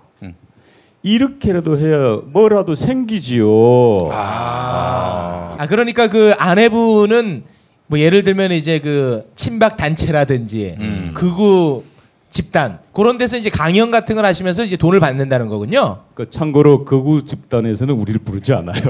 이렇게라도 1.02 1.78
해야 1.78 2.18
뭐라도 2.26 2.74
생기지요. 2.74 4.10
아 4.12 5.66
그러니까 5.68 6.08
그 6.08 6.34
아내분은 6.38 7.44
뭐 7.86 7.98
예를 7.98 8.22
들면 8.22 8.52
이제 8.52 8.78
그 8.80 9.30
친박 9.34 9.76
단체라든지 9.76 10.76
극우 11.14 11.82
집단 12.30 12.78
그런 12.92 13.18
데서 13.18 13.36
이제 13.36 13.50
강연 13.50 13.90
같은 13.90 14.14
걸 14.14 14.24
하시면서 14.24 14.64
이제 14.64 14.76
돈을 14.76 15.00
받는다는 15.00 15.48
거군요. 15.48 15.98
그 16.14 16.30
참고로 16.30 16.84
극우 16.84 17.24
집단에서는 17.24 17.92
우리를 17.92 18.20
부르지 18.24 18.52
않아요. 18.54 18.82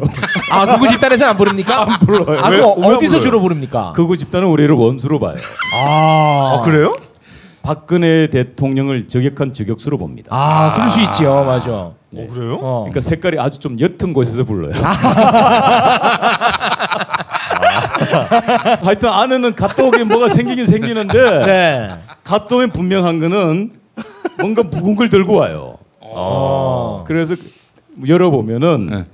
아 0.51 0.67
극우 0.77 0.87
집단에서는 0.89 1.31
안 1.31 1.37
부릅니까? 1.39 1.83
안 1.83 1.89
불러요. 2.01 2.39
아 2.39 2.49
왜- 2.51 2.61
어디서 2.61 2.99
불러요? 2.99 3.21
주로 3.21 3.41
부릅니까? 3.41 3.93
극우 3.97 4.19
집단은 4.19 4.47
우리를 4.47 4.73
원수로 4.75 5.19
봐요. 5.19 5.37
아, 5.75 6.61
그래요? 6.65 6.93
박근혜 7.63 8.29
대통령을 8.29 9.09
저격한 9.09 9.53
저격수로 9.55 9.97
봅니다. 9.99 10.29
아 10.31 10.75
그럴 10.75 10.89
수 10.91 11.01
있지요, 11.01 11.45
맞아. 11.45 11.71
어, 11.71 11.95
그래요? 12.13 12.59
어. 12.61 12.81
그러니까 12.89 13.01
색깔이 13.01 13.39
아주 13.39 13.59
좀 13.59 13.79
옅은 13.79 14.13
곳에서 14.13 14.45
불러요. 14.45 14.73
하여튼 18.83 19.09
아내는 19.11 19.55
갔다 19.55 19.83
오긴 19.85 20.09
뭐가 20.09 20.29
생기긴 20.29 20.67
생기는데 20.67 21.47
네. 21.47 21.91
갔다 22.31 22.55
오면 22.55 22.71
분명한 22.71 23.19
거는 23.19 23.73
뭔가 24.39 24.63
묵은 24.63 24.95
걸 24.95 25.09
들고 25.09 25.35
와요. 25.35 25.79
어. 26.01 27.03
그래서 27.07 27.35
열어보면은 28.07 28.87
네. 28.87 29.05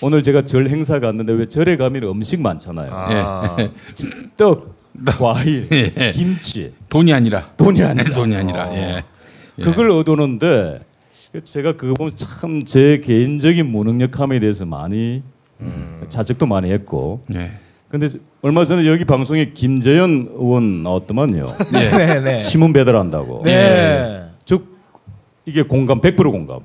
오늘 0.00 0.22
제가 0.22 0.42
절 0.44 0.70
행사 0.70 0.98
갔는데 0.98 1.34
왜 1.34 1.46
절에 1.46 1.76
가면 1.76 2.04
음식 2.04 2.40
많잖아요. 2.40 2.90
아. 2.90 3.56
떡, 4.38 4.74
과일, 5.18 5.68
예. 5.70 6.12
김치. 6.12 6.72
돈이 6.88 7.12
아니라 7.12 7.50
돈이 7.58 7.82
아니라. 7.82 8.12
돈이 8.14 8.34
아니라 8.36 8.72
예. 8.74 9.02
예. 9.58 9.62
그걸 9.62 9.90
얻어놓는데 9.90 10.80
제가 11.44 11.76
그거 11.76 11.92
보면 11.94 12.12
참 12.16 12.64
제 12.64 13.02
개인적인 13.04 13.70
무능력함에 13.70 14.40
대해서 14.40 14.64
많이 14.64 15.22
자책도 16.08 16.46
많이 16.46 16.70
했고 16.72 17.22
예. 17.34 17.52
근데 17.92 18.08
얼마 18.40 18.64
전에 18.64 18.86
여기 18.86 19.04
방송에 19.04 19.52
김재현 19.52 20.30
의원 20.32 20.82
나왔더만요. 20.82 21.46
예. 21.74 21.90
네, 21.94 22.20
네. 22.22 22.40
신문 22.40 22.72
배달한다고. 22.72 23.42
네. 23.44 24.24
저 24.46 24.60
이게 25.44 25.62
공감 25.62 26.00
100% 26.00 26.30
공감. 26.32 26.60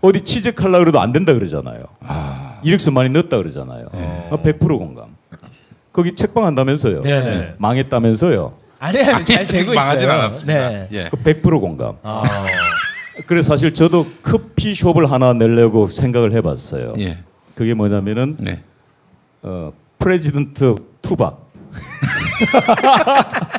어디 0.00 0.20
취직하려 0.22 0.80
그래도 0.80 1.00
안 1.00 1.12
된다 1.12 1.32
그러잖아요. 1.32 1.84
이력서 2.64 2.90
많이 2.90 3.10
넣었다 3.10 3.36
그러잖아요. 3.36 3.86
어, 3.92 4.42
100% 4.42 4.58
공감. 4.76 5.14
거기 5.92 6.16
책방 6.16 6.46
한다면서요. 6.46 7.02
네네. 7.02 7.54
망했다면서요. 7.58 8.54
아니, 8.80 8.98
아니, 8.98 9.24
잘 9.24 9.46
되고 9.46 9.72
망하진 9.72 10.08
있어요. 10.08 10.18
않았습니다. 10.18 10.68
네. 10.68 10.88
예. 10.90 11.08
그100% 11.10 11.60
공감. 11.60 11.98
아. 12.02 12.24
그래서 13.26 13.50
사실 13.50 13.72
저도 13.72 14.04
커피숍을 14.24 15.08
하나 15.12 15.32
내려고 15.32 15.86
생각을 15.86 16.32
해봤어요. 16.32 16.94
예. 16.98 17.18
그게 17.54 17.74
뭐냐면은 17.74 18.36
네. 18.40 18.62
어, 19.42 19.72
프레지던트 20.02 20.74
투박. 21.00 21.50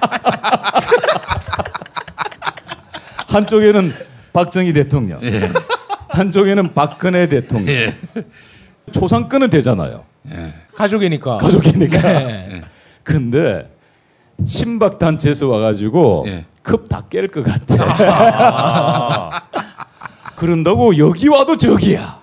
한쪽에는 3.29 3.91
박정희 4.33 4.73
대통령, 4.73 5.23
예. 5.23 5.49
한쪽에는 6.09 6.73
박근혜 6.73 7.29
대통령. 7.29 7.73
예. 7.73 7.95
초상권은 8.91 9.49
되잖아요. 9.49 10.03
가족이니까. 10.75 11.37
가족이니까. 11.37 12.01
네. 12.01 12.61
근데 13.03 13.71
친박 14.45 14.99
단체에서 14.99 15.47
와가지고 15.47 16.25
예. 16.27 16.45
컵다깰 16.63 17.31
것 17.31 17.45
같아. 17.45 19.41
그런다고 20.35 20.97
여기 20.97 21.29
와도 21.29 21.55
저기야. 21.55 22.19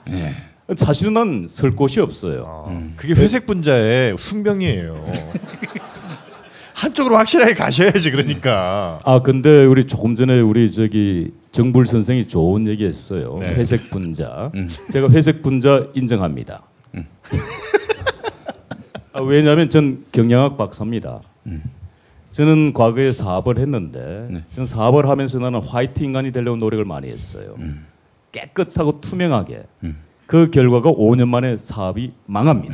예. 0.70 0.74
사실은 0.76 1.14
난 1.14 1.46
설 1.46 1.74
곳이 1.74 2.00
없어요. 2.00 2.64
그게 2.96 3.14
회색 3.14 3.46
분자의 3.46 4.16
숙명이에요. 4.18 5.04
한쪽으로 6.74 7.16
확실하게 7.16 7.54
가셔야지 7.54 8.10
그러니까. 8.10 8.98
아 9.04 9.20
근데 9.22 9.64
우리 9.66 9.84
조금 9.84 10.14
전에 10.14 10.40
우리 10.40 10.70
저기 10.70 11.32
정불 11.52 11.86
선생이 11.86 12.26
좋은 12.26 12.66
얘기했어요. 12.68 13.38
네. 13.40 13.48
회색 13.54 13.90
분자. 13.90 14.50
제가 14.92 15.10
회색 15.10 15.42
분자 15.42 15.88
인정합니다. 15.94 16.62
아, 19.12 19.20
왜냐하면 19.20 19.68
전 19.68 20.04
경영학 20.12 20.56
박사입니다. 20.56 21.20
저는 22.30 22.72
과거에 22.72 23.10
사업을 23.12 23.58
했는데 23.58 24.28
전 24.52 24.64
사업을 24.64 25.08
하면서 25.08 25.38
나는 25.40 25.60
화이트 25.60 26.02
인간이 26.04 26.30
되려고 26.30 26.56
노력을 26.56 26.84
많이 26.84 27.08
했어요. 27.08 27.54
깨끗하고 28.32 29.00
투명하게. 29.00 29.64
그 30.30 30.48
결과가 30.48 30.92
5년 30.92 31.26
만에 31.26 31.56
사업이 31.56 32.12
망합니다. 32.26 32.72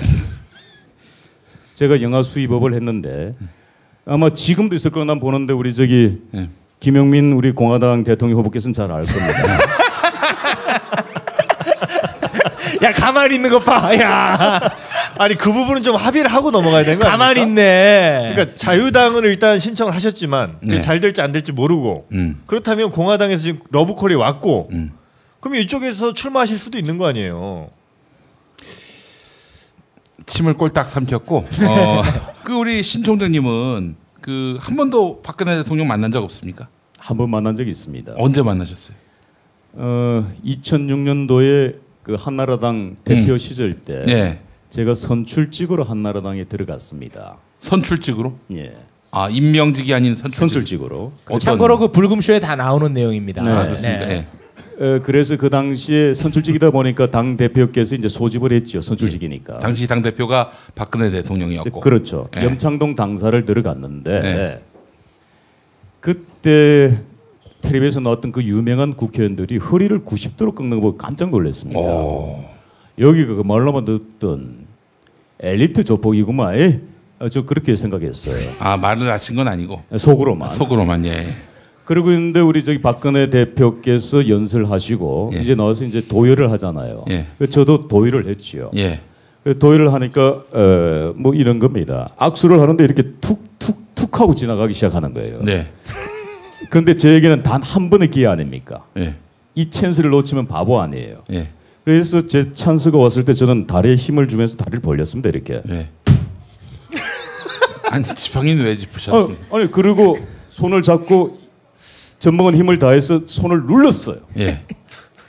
제가 1.73 2.03
영화 2.03 2.23
수입업을 2.23 2.75
했는데 2.75 3.35
아마 4.05 4.29
지금도 4.29 4.77
있을 4.77 4.91
거난 4.91 5.21
보는데 5.21 5.55
우리 5.55 5.75
저기 5.75 6.21
예. 6.35 6.51
김영민 6.81 7.33
우리 7.33 7.53
공화당 7.53 8.05
대통령 8.05 8.39
후보께서는 8.41 8.75
잘 8.75 8.91
알 8.91 9.07
겁니다. 9.07 9.39
야, 12.85 12.93
가만히 12.93 13.37
있는 13.37 13.49
거 13.49 13.59
봐. 13.59 13.99
야. 13.99 14.61
아니 15.17 15.35
그 15.35 15.51
부분은 15.51 15.83
좀 15.83 15.97
합의를 15.97 16.31
하고 16.31 16.51
넘어가야 16.51 16.85
되는 16.85 16.99
거 16.99 17.09
가만히 17.09 17.41
아닙니까? 17.41 17.63
있네. 17.63 18.33
그러니까 18.35 18.55
자유당을 18.55 19.25
일단 19.25 19.59
신청을 19.59 19.95
하셨지만 19.95 20.59
네. 20.61 20.83
잘 20.83 21.01
될지 21.01 21.23
안 21.23 21.33
될지 21.33 21.53
모르고 21.53 22.09
음. 22.13 22.39
그렇다면 22.45 22.91
공화당에서 22.91 23.43
지금 23.43 23.61
러브콜이 23.71 24.15
왔고 24.15 24.69
음. 24.73 24.93
그럼 25.47 25.55
이쪽에서 25.63 26.13
출마하실 26.13 26.59
수도 26.59 26.77
있는 26.77 26.99
거 26.99 27.07
아니에요. 27.07 27.71
침을 30.27 30.55
꼴딱 30.55 30.87
삼켰고 30.91 31.37
어, 31.37 32.03
그 32.43 32.53
우리 32.55 32.83
신 32.83 33.05
총장님은 33.05 33.95
그 34.21 34.57
한 34.61 34.77
번도 34.77 35.21
박근혜 35.23 35.57
대통령 35.57 35.87
만난 35.87 36.11
적 36.11 36.25
없습니까? 36.25 36.67
한 36.99 37.17
번 37.17 37.31
만난 37.31 37.55
적이 37.55 37.71
있습니다. 37.71 38.15
언제 38.17 38.43
만나셨어요? 38.43 38.97
어, 39.75 40.33
2006년도에 40.45 41.77
그 42.03 42.17
한나라당 42.19 42.97
대표 43.05 43.35
음. 43.35 43.39
시절 43.39 43.75
때 43.83 44.05
예. 44.09 44.41
제가 44.71 44.95
선출직으로 44.97 45.85
한나라당에 45.85 46.43
들어갔습니다. 46.45 47.37
선출직으로? 47.61 48.37
예. 48.55 48.75
아 49.13 49.29
임명직이 49.29 49.95
아닌 49.95 50.17
선출직. 50.17 50.39
선출직으로. 50.41 51.13
어떤- 51.27 51.39
참고로 51.39 51.79
그 51.79 51.93
불금쇼에 51.93 52.41
다 52.41 52.57
나오는 52.57 52.93
내용입니다. 52.93 53.43
네. 53.45 53.51
아, 53.53 53.63
그렇습니까? 53.67 54.11
예. 54.11 54.27
어, 54.79 55.01
그래서 55.03 55.37
그 55.37 55.49
당시에 55.51 56.15
선출직이다 56.15 56.71
보니까 56.71 57.11
당 57.11 57.37
대표께서 57.37 57.95
이제 57.95 58.09
소집을 58.09 58.53
했죠. 58.53 58.81
선출직이니까. 58.81 59.61
당시 59.61 59.87
당 59.87 60.03
대표가 60.03 60.51
박근혜 60.75 61.11
대통령이었고. 61.11 61.81
그렇죠. 61.81 62.29
예. 62.37 62.45
염창동 62.45 62.95
당사를 62.95 63.45
들어갔는데 63.45 64.21
네. 64.23 64.63
그때 66.01 66.99
텔레비에서 67.63 68.01
나왔던 68.01 68.33
그 68.33 68.43
유명한 68.45 68.93
국회의원들이 68.93 69.59
허리를 69.59 70.05
90도로 70.05 70.55
꺾는 70.55 70.77
거 70.77 70.83
보고 70.83 70.97
깜짝 70.97 71.31
놀랐습니다. 71.31 71.81
여기가 72.99 73.35
그 73.35 73.43
말로만 73.43 73.85
듣던 73.85 74.67
엘리트 75.41 75.85
조폭이구만. 75.85 76.59
에? 76.59 76.81
어, 77.19 77.29
저 77.29 77.45
그렇게 77.45 77.77
생각했어요. 77.77 78.37
아 78.59 78.77
말을 78.77 79.11
하신 79.11 79.37
건 79.37 79.49
아니고 79.49 79.83
속으로만. 79.97 80.49
속으로만 80.51 81.07
예. 81.07 81.27
그러고 81.87 82.11
있는데 82.11 82.41
우리 82.41 82.65
저기 82.65 82.83
박근혜 82.83 83.31
대표께서 83.31 84.29
연설하시고 84.29 85.31
예. 85.35 85.39
이제 85.41 85.55
나와서 85.55 85.85
이제 85.85 86.05
도열을 86.07 86.51
하잖아요. 86.51 87.05
예. 87.11 87.27
그래서 87.39 87.53
저도 87.53 87.87
도열을 87.87 88.27
했지요. 88.27 88.73
예. 88.77 89.01
그 89.45 89.57
도열을 89.59 89.93
하니까 89.93 90.43
어, 90.53 91.13
뭐 91.15 91.33
이런 91.33 91.61
겁니다. 91.61 92.11
악수를 92.17 92.61
하는데 92.61 92.83
이렇게 92.83 93.05
툭툭툭 93.21 94.21
하고 94.21 94.35
지나가기 94.35 94.75
시작하는 94.75 95.15
거예요. 95.15 95.39
네. 95.43 95.69
그런데 96.71 96.97
저에게는 96.97 97.45
단 97.45 97.63
한 97.63 97.89
번의 97.89 98.11
기회 98.11 98.27
아닙니까? 98.27 98.85
예. 98.99 99.15
이 99.55 99.71
찬스를 99.71 100.11
놓치면 100.11 100.49
바보 100.49 100.81
아니에요. 100.81 101.23
예. 101.33 101.51
그래서 101.85 102.27
제 102.27 102.53
찬스가 102.53 102.99
왔을 102.99 103.25
때 103.25 103.33
저는 103.33 103.69
다리에 103.69 103.95
힘을 103.95 104.27
주면서 104.27 104.57
다리를 104.57 104.81
벌렸습니다. 104.81 105.29
이렇게. 105.29 105.63
예. 105.71 105.89
아니 107.91 108.05
지팡이는 108.05 108.65
왜 108.65 108.73
어, 108.73 108.75
짚으셨습니까? 108.77 109.57
아니 109.57 109.71
그리고 109.71 110.19
손을 110.51 110.83
잡고 110.83 111.46
전방은 112.19 112.55
힘을 112.55 112.79
다해서 112.79 113.25
손을 113.25 113.65
눌렀어요. 113.67 114.19
예. 114.39 114.63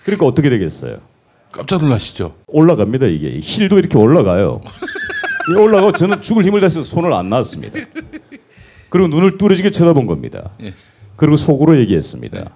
그러니까 0.03 0.25
어떻게 0.25 0.49
되겠어요? 0.49 0.99
깜짝 1.51 1.81
놀라시죠? 1.81 2.35
올라갑니다 2.47 3.07
이게 3.07 3.39
힐도 3.41 3.79
이렇게 3.79 3.97
올라가요. 3.97 4.61
이 5.49 5.53
올라가고 5.53 5.93
저는 5.93 6.21
죽을 6.21 6.43
힘을 6.43 6.59
다해서 6.59 6.83
손을 6.83 7.13
안 7.13 7.29
놨습니다. 7.29 7.79
그리고 8.89 9.07
눈을 9.07 9.37
뚫어지게 9.37 9.69
쳐다본 9.69 10.05
겁니다. 10.05 10.51
예. 10.61 10.73
그리고 11.15 11.35
속으로 11.35 11.77
얘기했습니다. 11.79 12.51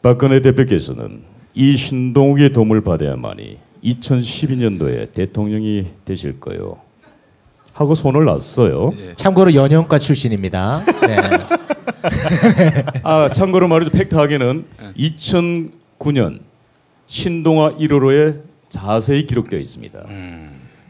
박근혜 0.00 0.40
대표께서는 0.40 1.22
이 1.54 1.76
신동욱의 1.76 2.52
도움을 2.52 2.82
받아야만이 2.82 3.58
2012년도에 3.82 5.12
대통령이 5.12 5.86
되실 6.04 6.38
거요. 6.38 6.78
하고 7.72 7.94
손을 7.94 8.24
놨어요. 8.24 8.92
참고로 9.16 9.54
연영과 9.54 9.98
출신입니다. 9.98 10.84
네. 11.06 11.16
아 13.02 13.30
참고로 13.32 13.68
말이죠 13.68 13.90
팩트하게는 13.90 14.64
2009년 14.96 16.40
신동아 17.06 17.72
1호로에 17.76 18.42
자세히 18.68 19.26
기록되어 19.26 19.58
있습니다. 19.58 20.06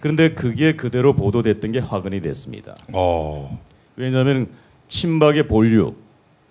그런데 0.01 0.35
그게 0.35 0.75
그대로 0.77 1.15
보도됐던 1.15 1.73
게 1.73 1.79
화근이 1.79 2.21
됐습니다. 2.23 2.77
어. 2.93 3.61
왜냐하면 3.97 4.49
친박의 4.89 5.49
본류, 5.49 5.95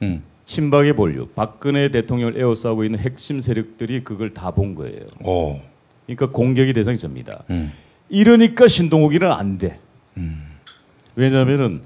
음. 0.02 0.24
친박의 0.46 0.94
본류, 0.96 1.28
박근혜 1.36 1.90
대통령을 1.90 2.38
에워싸고 2.40 2.84
있는 2.84 3.00
핵심 3.00 3.42
세력들이 3.42 4.04
그걸 4.04 4.34
다 4.34 4.52
본 4.52 4.76
거예요. 4.76 5.06
어. 5.24 5.62
그러니까 6.06 6.30
공격이 6.32 6.74
대상이 6.74 6.98
접니다. 6.98 7.44
음. 7.50 7.72
이러니까 8.10 8.68
신동욱이는 8.68 9.32
안 9.32 9.58
돼. 9.58 9.80
왜냐하면은 11.16 11.82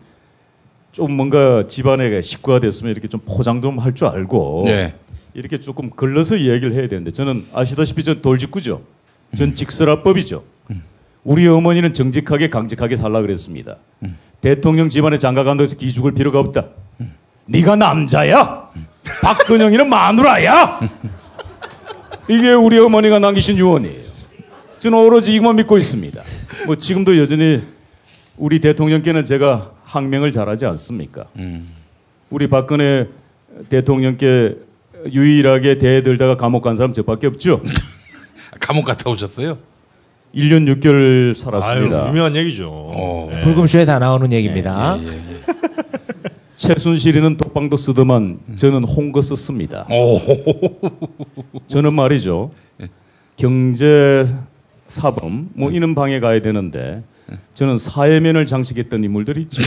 좀 0.99 1.13
뭔가 1.13 1.65
집안에 1.65 2.19
식구가 2.19 2.59
됐으면 2.59 2.91
이렇게 2.91 3.07
좀 3.07 3.21
포장 3.25 3.61
좀 3.61 3.79
할 3.79 3.93
줄 3.93 4.07
알고 4.07 4.65
네. 4.67 4.93
이렇게 5.33 5.57
조금 5.57 5.89
걸러서 5.89 6.35
이야기를 6.35 6.73
해야 6.73 6.87
되는데 6.89 7.11
저는 7.11 7.45
아시다시피 7.53 8.03
전 8.03 8.21
돌직구죠. 8.21 8.81
전 9.37 9.55
직설화법이죠. 9.55 10.43
우리 11.23 11.47
어머니는 11.47 11.93
정직하게 11.93 12.49
강직하게 12.49 12.97
살라 12.97 13.21
그랬습니다. 13.21 13.77
대통령 14.41 14.89
집안에 14.89 15.17
장가간다고 15.17 15.63
해서 15.63 15.77
기죽을 15.77 16.11
필요가 16.13 16.39
없다. 16.41 16.65
네가 17.45 17.77
남자야. 17.77 18.69
박근영이는 19.21 19.87
마누라야. 19.87 20.81
이게 22.27 22.51
우리 22.51 22.77
어머니가 22.77 23.19
남기신 23.19 23.57
유언이에요. 23.57 24.03
저는 24.79 24.97
오로지 24.97 25.33
이것만 25.33 25.55
믿고 25.57 25.77
있습니다. 25.77 26.21
뭐 26.65 26.75
지금도 26.75 27.17
여전히 27.17 27.61
우리 28.37 28.59
대통령께는 28.59 29.23
제가 29.23 29.71
항명을 29.89 30.31
잘하지 30.31 30.65
않습니까? 30.67 31.25
우리 32.29 32.47
박근혜 32.47 33.07
대통령께 33.69 34.55
유일하게 35.11 35.79
대들다가 35.79 36.37
감옥 36.37 36.61
간 36.61 36.75
사람 36.77 36.93
저밖에 36.93 37.25
없죠. 37.27 37.61
감옥 38.59 38.85
갔다 38.85 39.09
오셨어요? 39.09 39.57
1년 40.35 40.71
6개월 40.75 41.33
살았습니다. 41.33 42.03
아유, 42.03 42.09
유명한 42.09 42.35
얘기죠. 42.35 42.69
어. 42.71 43.29
네. 43.31 43.41
불금쇼에 43.41 43.85
다 43.85 43.97
나오는 43.97 44.31
얘기입니다. 44.31 44.97
최순실이는 46.55 47.37
독방도 47.37 47.77
쓰더만 47.77 48.39
저는 48.57 48.83
홍거 48.83 49.23
썼습니다. 49.23 49.87
오. 49.89 50.19
저는 51.65 51.93
말이죠. 51.93 52.51
경제 53.37 54.25
사범 54.85 55.49
뭐 55.53 55.71
이런 55.71 55.95
방에 55.95 56.19
가야 56.19 56.41
되는데 56.41 57.01
저는 57.53 57.77
사회면을 57.77 58.45
장식했던 58.45 59.03
인물들 59.03 59.37
있죠. 59.39 59.61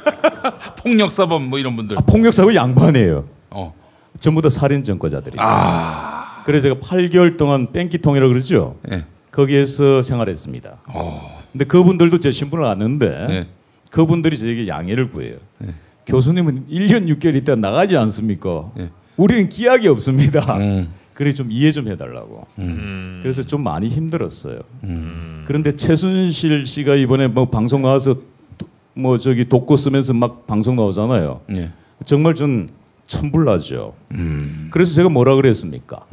폭력 0.82 1.12
사범 1.12 1.48
뭐 1.48 1.58
이런 1.58 1.76
분들. 1.76 1.98
아, 1.98 2.00
폭력 2.02 2.32
사범 2.32 2.54
양반이에요. 2.54 3.24
어. 3.50 3.74
전부 4.20 4.42
다 4.42 4.48
살인 4.48 4.82
전과자들이. 4.82 5.36
아. 5.40 6.42
그래서 6.44 6.68
제가 6.68 6.80
8개월 6.80 7.36
동안 7.36 7.72
뺑기통이라고 7.72 8.32
그러죠. 8.32 8.78
예. 8.90 9.04
거기에서 9.32 10.02
생활했습니다. 10.02 10.78
어. 10.94 11.42
근데 11.52 11.64
그분들도 11.64 12.18
제 12.18 12.30
신분을 12.30 12.64
아는데 12.64 13.26
예. 13.30 13.46
그분들이 13.90 14.38
저에게 14.38 14.68
양해를 14.68 15.10
구해요. 15.10 15.36
예. 15.64 15.74
교수님은 16.06 16.68
1년 16.68 17.08
6개월 17.16 17.34
있다 17.34 17.56
나가지 17.56 17.96
않습니까? 17.96 18.70
예. 18.78 18.90
우리는 19.16 19.48
기약이 19.48 19.88
없습니다. 19.88 20.56
음. 20.58 20.92
그래 21.16 21.32
좀 21.32 21.50
이해 21.50 21.72
좀 21.72 21.88
해달라고. 21.88 22.46
음. 22.58 23.20
그래서 23.22 23.42
좀 23.42 23.62
많이 23.64 23.88
힘들었어요. 23.88 24.58
음. 24.84 25.44
그런데 25.46 25.74
최순실 25.74 26.66
씨가 26.66 26.94
이번에 26.96 27.26
뭐 27.26 27.48
방송 27.48 27.80
나와서 27.80 28.16
도- 28.58 28.68
뭐 28.92 29.16
저기 29.16 29.46
독고 29.48 29.78
쓰면서 29.78 30.12
막 30.12 30.46
방송 30.46 30.76
나오잖아요. 30.76 31.40
예. 31.52 31.70
정말 32.04 32.34
좀 32.34 32.68
천불나죠. 33.06 33.94
음. 34.12 34.68
그래서 34.70 34.92
제가 34.94 35.08
뭐라 35.08 35.36
그랬습니까? 35.36 36.04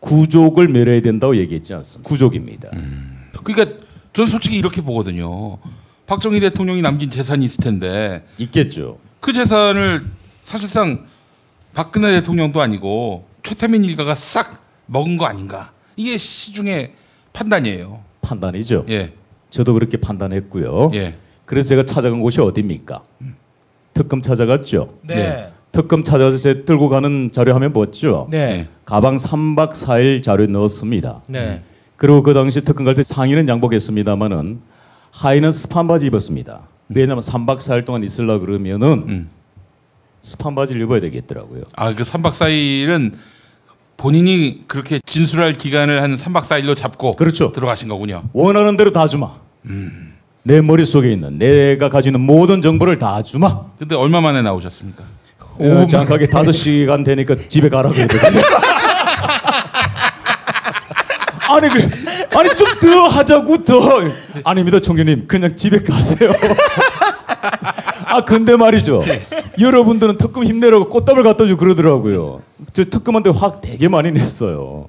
구족을 0.00 0.68
멸해야 0.68 1.00
된다고 1.00 1.34
얘기했지 1.38 1.72
않습니까? 1.72 2.06
구족입니다. 2.06 2.68
그러니까 3.42 3.78
저는 4.12 4.28
솔직히 4.30 4.58
이렇게 4.58 4.82
보거든요. 4.82 5.56
박정희 6.06 6.40
대통령이 6.40 6.82
남긴 6.82 7.10
재산이 7.10 7.44
있을 7.46 7.64
텐데 7.64 8.22
있겠죠. 8.38 8.98
그 9.20 9.32
재산을 9.32 10.04
사실상 10.42 11.06
박근혜 11.72 12.12
대통령도 12.20 12.60
아니고 12.60 13.26
최태민 13.46 13.84
일가가 13.84 14.16
싹 14.16 14.60
먹은 14.86 15.16
거 15.16 15.24
아닌가? 15.26 15.70
이게 15.94 16.16
시중의 16.16 16.92
판단이에요. 17.32 18.00
판단이죠. 18.20 18.86
예. 18.88 19.12
저도 19.50 19.72
그렇게 19.74 19.98
판단했고요. 19.98 20.90
예. 20.94 21.16
그래서 21.44 21.68
제가 21.68 21.84
찾아간 21.84 22.20
곳이 22.20 22.40
어디입니까? 22.40 23.04
특검 23.94 24.20
찾아갔죠. 24.20 24.94
네. 25.02 25.48
특검 25.70 26.02
찾아가서 26.02 26.38
제 26.38 26.64
들고 26.64 26.88
가는 26.88 27.30
자료 27.32 27.54
하면 27.54 27.72
뭐죠? 27.72 28.26
네. 28.32 28.66
가방 28.84 29.16
3박 29.16 29.70
4일 29.72 30.24
자료 30.24 30.46
넣었습니다. 30.46 31.22
네. 31.28 31.62
그리고 31.96 32.22
그 32.24 32.34
당시 32.34 32.62
특검 32.62 32.84
갈 32.84 32.96
때 32.96 33.04
상의는 33.04 33.48
양복했습니다만은 33.48 34.60
하의는 35.12 35.52
스판 35.52 35.86
바지 35.86 36.06
입었습니다. 36.06 36.62
왜냐하면 36.88 37.22
3박 37.22 37.58
4일 37.58 37.84
동안 37.84 38.02
있으려 38.02 38.40
그러면은 38.40 39.04
음. 39.08 39.30
스판 40.20 40.56
바지를 40.56 40.82
입어야 40.82 41.00
되겠더라고요. 41.00 41.62
아, 41.76 41.94
그 41.94 42.02
3박 42.02 42.32
4일은 42.32 43.12
본인이 43.96 44.64
그렇게 44.66 45.00
진술할 45.06 45.54
기간을 45.54 46.02
한 46.02 46.16
3박 46.16 46.42
4일로 46.44 46.76
잡고 46.76 47.16
그렇죠. 47.16 47.52
들어가신 47.52 47.88
거군요. 47.88 48.24
원하는 48.32 48.76
대로 48.76 48.92
다 48.92 49.06
주마. 49.06 49.30
음. 49.66 50.12
내 50.42 50.60
머릿속에 50.60 51.10
있는 51.10 51.38
내가 51.38 51.88
가지고 51.88 52.16
있는 52.16 52.26
모든 52.26 52.60
정보를 52.60 52.98
다 52.98 53.22
주마. 53.22 53.62
근데 53.78 53.94
얼마 53.96 54.20
만에 54.20 54.42
나오셨습니까? 54.42 55.02
어, 55.58 55.86
정확하게 55.86 56.26
5시간 56.26 57.04
되니까 57.04 57.34
집에 57.48 57.68
가라고 57.68 57.94
그러거든요. 57.94 58.42
아니 61.48 61.68
그 61.68 61.78
아니 62.38 62.48
좀 62.56 62.66
더 62.80 63.08
하자고 63.08 63.64
더 63.64 64.02
아닙니다 64.44 64.78
총장님 64.78 65.26
그냥 65.26 65.56
집에 65.56 65.78
가세요. 65.80 66.32
아 68.04 68.20
근데 68.24 68.54
말이죠. 68.56 69.02
여러분들은 69.60 70.16
특검 70.18 70.44
힘내라고 70.44 70.88
꽃다발 70.88 71.22
갖다 71.22 71.46
주고 71.46 71.58
그러더라고요. 71.60 72.42
저 72.72 72.84
특검한테 72.84 73.30
확 73.30 73.60
되게 73.60 73.88
많이 73.88 74.12
냈어요. 74.12 74.88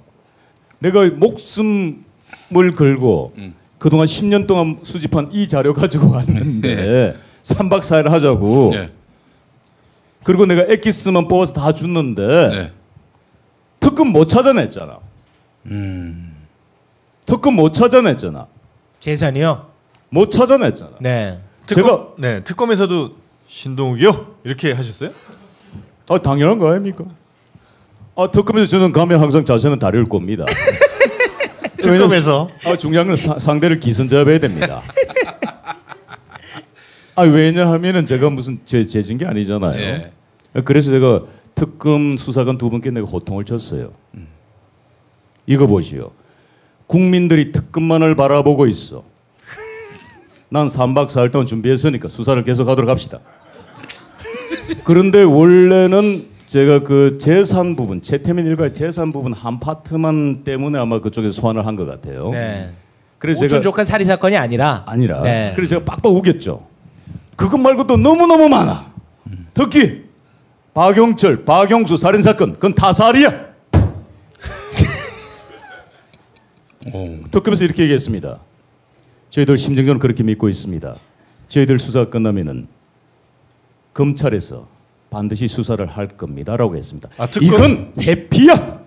내가 0.80 1.10
목숨을 1.10 2.74
걸고 2.76 3.34
그동안 3.78 4.06
10년 4.08 4.48
동안 4.48 4.80
수집한 4.84 5.30
이 5.32 5.48
자료 5.48 5.74
가지고 5.74 6.12
왔는데 6.12 7.16
3박 7.44 7.80
4일 7.82 8.10
하자고. 8.10 8.72
예. 8.76 8.92
그리고 10.24 10.46
내가 10.46 10.66
엑기스만 10.74 11.28
뽑아서 11.30 11.54
다 11.54 11.72
줬는데 11.72 12.28
네. 12.50 12.72
특검 13.80 14.10
못 14.10 14.26
찾아냈잖아. 14.28 14.98
음. 15.68 16.34
특검 17.26 17.56
못 17.56 17.72
찾아냈잖아. 17.72 18.48
재산이요? 19.00 19.68
못 20.10 20.30
찾아냈잖아. 20.30 20.92
네. 21.00 21.40
특검, 21.66 21.86
제가- 21.86 22.08
네 22.18 22.44
특검에서도 22.44 23.12
신동욱이요 23.48 24.37
이렇게 24.48 24.72
하셨어요? 24.72 25.12
아 26.08 26.18
당연한 26.22 26.58
거 26.58 26.70
아닙니까? 26.70 27.04
아 28.16 28.32
특검에서 28.32 28.66
저는 28.66 28.94
가면 28.94 29.20
항상 29.20 29.44
자신은 29.44 29.78
다릴 29.78 30.06
겁니다. 30.06 30.46
특검에서 31.78 32.50
아 32.66 32.78
중요한 32.78 33.08
건 33.08 33.16
사- 33.18 33.38
상대를 33.38 33.82
기선제압해야 33.82 34.40
됩니다. 34.40 34.82
아 37.16 37.24
왜냐하면은 37.24 38.06
제가 38.06 38.30
무슨 38.30 38.60
죄 38.64 38.86
죄진 38.86 39.18
게 39.18 39.26
아니잖아요. 39.26 39.78
예. 39.82 40.12
그래서 40.64 40.92
제가 40.92 41.24
특검 41.54 42.16
수사관 42.16 42.58
두 42.58 42.70
분께 42.70 42.90
내가 42.90 43.06
호통을 43.06 43.44
쳤어요. 43.44 43.92
이거 45.46 45.68
보시오. 45.68 46.12
국민들이 46.88 47.52
특검만을 47.52 48.16
바라보고 48.16 48.66
있어. 48.68 49.04
난 50.50 50.68
3박 50.68 51.08
4일 51.08 51.32
동안 51.34 51.46
준비했으니까 51.46 52.08
수사를 52.08 52.42
계속하도록 52.46 52.90
합시다. 52.90 53.20
그런데 54.84 55.24
원래는 55.24 56.26
제가 56.46 56.84
그 56.84 57.18
재산 57.20 57.76
부분, 57.76 58.02
최태민 58.02 58.46
일가의 58.48 58.74
재산 58.74 59.12
부분 59.12 59.34
한 59.34 59.60
파트만 59.60 60.44
때문에 60.44 60.80
아마 60.80 61.00
그쪽에서 61.02 61.34
소환을 61.42 61.66
한 61.66 61.76
것 61.76 61.86
같아요. 61.86 62.30
네. 62.32 62.72
그래서 63.18 63.48
제가 63.48 63.62
조카 63.62 63.84
살인 63.84 64.08
사건이 64.08 64.38
아니라 64.38 64.84
아니라 64.86 65.22
네. 65.24 65.54
그래서 65.56 65.72
제가 65.76 65.86
빡빡 65.86 66.14
우겼죠. 66.14 66.66
그것 67.36 67.58
말고도 67.58 67.98
너무 67.98 68.28
너무 68.28 68.48
많아. 68.48 68.94
특히 69.54 70.04
박용철, 70.74 71.44
박용수 71.46 71.98
살인 71.98 72.22
사건 72.22 72.54
그건 72.54 72.74
타살이야. 72.76 73.48
특검에서 77.32 77.66
이렇게 77.66 77.84
얘기했습니다. 77.84 78.40
저희들 79.30 79.58
심정적으로 79.58 80.00
그렇게 80.00 80.24
믿고 80.24 80.48
있습니다. 80.48 80.96
저희들 81.48 81.80
수사 81.80 82.06
끝나면은 82.06 82.68
검찰에서 83.98 84.68
반드시 85.10 85.48
수사를 85.48 85.84
할 85.88 86.08
겁니다라고 86.10 86.76
했습니다. 86.78 87.10
아, 87.18 87.26
특검? 87.26 87.48
이건 87.48 87.94
회피야. 88.00 88.78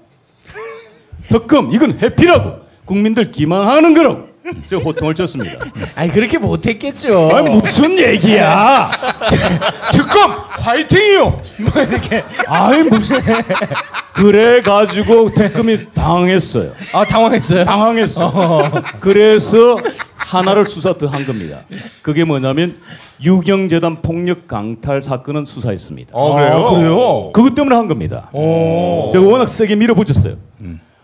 특검 1.29 1.73
이건 1.73 1.99
회피라고 1.99 2.61
국민들 2.85 3.31
기망하는 3.33 3.93
거라고 3.95 4.29
제가 4.69 4.83
호통을 4.83 5.15
쳤습니다. 5.17 5.59
아니 5.97 6.11
그렇게 6.13 6.39
못했겠죠. 6.39 7.31
아니 7.35 7.51
무슨 7.51 7.99
얘기야? 7.99 8.91
특검 9.93 10.31
화이팅이요. 10.49 11.43
뭐 11.59 11.83
이렇게 11.83 12.25
아이 12.47 12.83
무슨 12.85 13.17
그래 14.15 14.61
가지고 14.61 15.31
특검이 15.35 15.93
당했어요. 15.93 16.73
아 16.93 17.05
당황했어요. 17.05 17.65
당황했어. 17.65 18.63
그래서 19.01 19.77
하나를 20.17 20.67
수사 20.67 20.95
더 20.97 21.09
한 21.09 21.27
겁니다. 21.27 21.63
그게 22.03 22.25
뭐냐면 22.25 22.77
유경재단 23.23 24.03
폭력 24.03 24.47
강탈 24.47 25.03
사건은 25.03 25.45
수사했습니다. 25.45 26.13
어 26.15 26.35
그래요? 26.35 26.67
아, 26.67 26.75
그래요? 26.75 27.31
그것 27.33 27.55
때문에 27.55 27.77
한 27.77 27.89
겁니다. 27.89 28.31
오. 28.33 29.11
제가 29.13 29.25
워낙 29.25 29.49
세게 29.49 29.77
밀어붙였어요. 29.77 30.37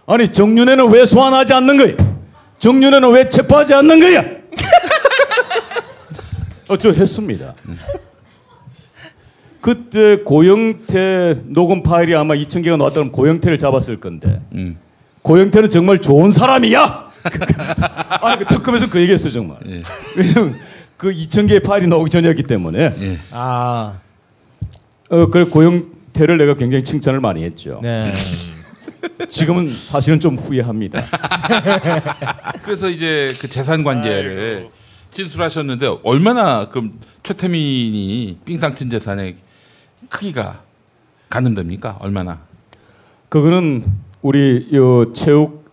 아니 0.07 0.31
정윤회는 0.31 0.89
왜 0.91 1.05
소환하지 1.05 1.53
않는 1.53 1.77
거야? 1.77 2.17
정윤회는 2.59 3.11
왜 3.13 3.29
체포하지 3.29 3.75
않는 3.75 4.01
거야? 4.01 4.25
어쩌 6.69 6.91
했습니다. 6.91 7.55
그때 9.61 10.19
고영태 10.19 11.43
녹음 11.47 11.83
파일이 11.83 12.15
아마 12.15 12.35
2천 12.35 12.63
개가 12.63 12.77
나왔다면 12.77 13.13
고영태를 13.13 13.59
잡았을 13.59 14.01
건데 14.01 14.41
음. 14.55 14.79
고영태는 15.23 15.71
정말 15.71 16.01
좋은 16.01 16.31
사람이야. 16.31 17.06
아니 18.23 18.39
그 18.39 18.55
특검에서 18.55 18.89
그 18.89 19.01
얘기했어 19.01 19.29
정말. 19.31 19.59
예. 19.67 19.83
왜냐면 20.17 20.59
그 20.97 21.13
2천 21.13 21.49
개의 21.49 21.61
파일이 21.61 21.87
나오기 21.87 22.11
전이었기 22.11 22.45
때문에 22.45 22.95
예. 23.01 23.19
아 23.31 23.99
어, 25.09 25.27
그 25.27 25.49
고영태를 25.49 26.39
내가 26.39 26.55
굉장히 26.55 26.85
칭찬을 26.85 27.21
많이 27.21 27.45
했죠. 27.45 27.81
네. 27.83 28.13
지금은 29.29 29.73
사실은 29.73 30.21
좀 30.21 30.37
후회합니다. 30.37 31.05
그래서 32.65 32.89
이제 32.89 33.35
그 33.41 33.49
재산 33.49 33.85
관계를 33.85 34.69
진술하셨는데 35.11 35.99
얼마나 36.03 36.69
그럼 36.69 36.99
최태민이 37.23 38.39
삥땅 38.45 38.75
친 38.75 38.91
재산의 38.91 39.37
크기가 40.09 40.63
가늠됩니까? 41.31 41.97
얼마나? 42.01 42.41
그거는 43.29 43.85
우리 44.23 44.69
요 44.73 45.13
체육 45.13 45.66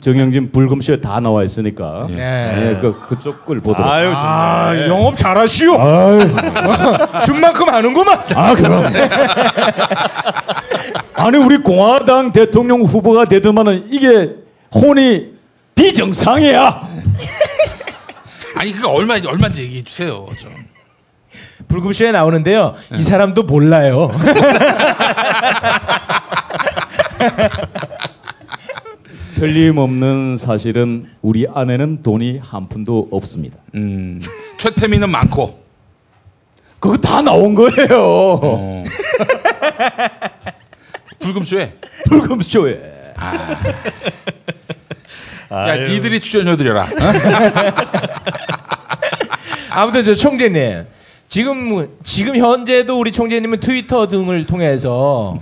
정영진 0.00 0.52
불금쇼에 0.52 1.00
다 1.00 1.18
나와 1.18 1.42
있으니까 1.44 2.06
예. 2.10 2.16
예, 2.18 2.78
그 2.80 3.00
그쪽 3.08 3.46
걸 3.46 3.60
보도록. 3.60 3.90
아유, 3.90 4.12
아, 4.14 4.72
정말. 4.74 4.88
영업 4.88 5.16
잘하시오. 5.16 5.72
준 7.24 7.40
만큼 7.40 7.68
아는구만. 7.68 8.20
아 8.34 8.54
그럼. 8.54 8.84
아니 11.14 11.38
우리 11.38 11.56
공화당 11.58 12.32
대통령 12.32 12.82
후보가 12.82 13.24
되더만은 13.24 13.86
이게 13.90 14.34
혼이 14.74 15.32
비정상이야. 15.74 16.88
아니 18.56 18.72
그거 18.72 18.90
얼마 18.90 19.14
얼마인지 19.14 19.62
얘기해 19.62 19.84
주세요. 19.84 20.26
좀. 20.38 20.50
불금쇼에 21.66 22.12
나오는데요. 22.12 22.74
이 22.94 23.00
사람도 23.00 23.44
몰라요. 23.44 24.10
틀림없는 29.38 30.36
사실은 30.36 31.06
우리 31.22 31.46
아내는 31.46 32.02
돈이 32.02 32.38
한 32.38 32.68
푼도 32.68 33.08
없습니다. 33.12 33.56
음, 33.76 34.20
최태민은 34.58 35.08
많고. 35.10 35.62
그거 36.80 36.96
다 36.96 37.22
나온 37.22 37.54
거예요. 37.54 38.40
어. 38.42 38.82
불금쇼에. 41.20 41.72
불금쇼에. 42.06 42.80
야, 45.50 45.76
니들이 45.76 46.20
출연료 46.20 46.56
드려라. 46.56 46.86
아무튼 49.70 50.02
저 50.02 50.14
총재님 50.14 50.84
지금 51.28 51.88
지금 52.02 52.36
현재도 52.36 52.98
우리 52.98 53.12
총재님은 53.12 53.60
트위터 53.60 54.08
등을 54.08 54.46
통해서 54.46 55.40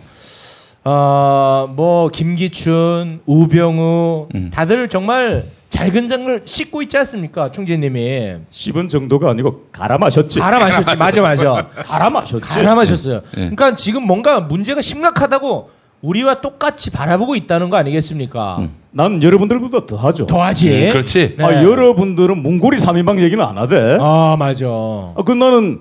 어뭐 0.87 2.11
김기춘, 2.11 3.21
우병우 3.27 4.29
다들 4.53 4.89
정말 4.89 5.45
잘근 5.69 6.07
장을 6.07 6.43
씻고 6.45 6.81
있지 6.83 6.97
않습니까, 6.99 7.51
총재님이? 7.51 8.35
씹은 8.51 8.87
정도가 8.87 9.31
아니고 9.31 9.65
갈아 9.73 9.99
마셨지. 9.99 10.39
갈아 10.39 10.61
마셨지, 10.61 10.95
맞아 10.97 11.23
맞아. 11.23 11.69
갈아 11.75 12.09
마셨지. 12.09 12.41
갈아 12.49 12.77
마셨어요. 12.77 13.17
예. 13.37 13.41
그러니까 13.41 13.75
지금 13.75 14.07
뭔가 14.07 14.39
문제가 14.41 14.81
심각하다고 14.81 15.71
우리와 16.03 16.41
똑같이 16.41 16.91
바라보고 16.93 17.35
있다는 17.35 17.69
거 17.69 17.77
아니겠습니까? 17.79 18.69
난 18.93 19.21
여러분들보다 19.21 19.87
더 19.87 19.97
하죠. 19.97 20.27
더 20.27 20.41
하지. 20.41 20.87
음, 20.87 20.91
그렇지. 20.91 21.37
아, 21.41 21.51
네. 21.51 21.65
여러분들은 21.65 22.41
문고리 22.45 22.77
3인방 22.79 23.19
얘기는 23.21 23.45
안 23.45 23.59
하대. 23.59 23.99
아, 24.01 24.37
맞아. 24.39 24.67
아, 24.69 25.15
그 25.27 25.33
나는 25.33 25.81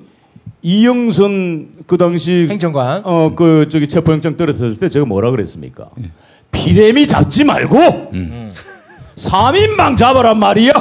이영선 0.65 1.83
그 1.85 1.95
당시 1.97 2.47
행정관 2.49 3.03
어 3.05 3.35
그 3.35 3.69
저기 3.69 3.87
체포영장 3.87 4.35
떨어졌을 4.35 4.75
때 4.77 4.89
제가 4.89 5.05
뭐라 5.05 5.29
그랬습니까? 5.29 5.89
예. 6.01 6.09
비레미 6.51 7.05
잡지 7.05 7.43
말고 7.43 7.77
음. 8.13 8.51
3인방 9.15 9.95
잡아란 9.95 10.39
말이야. 10.39 10.71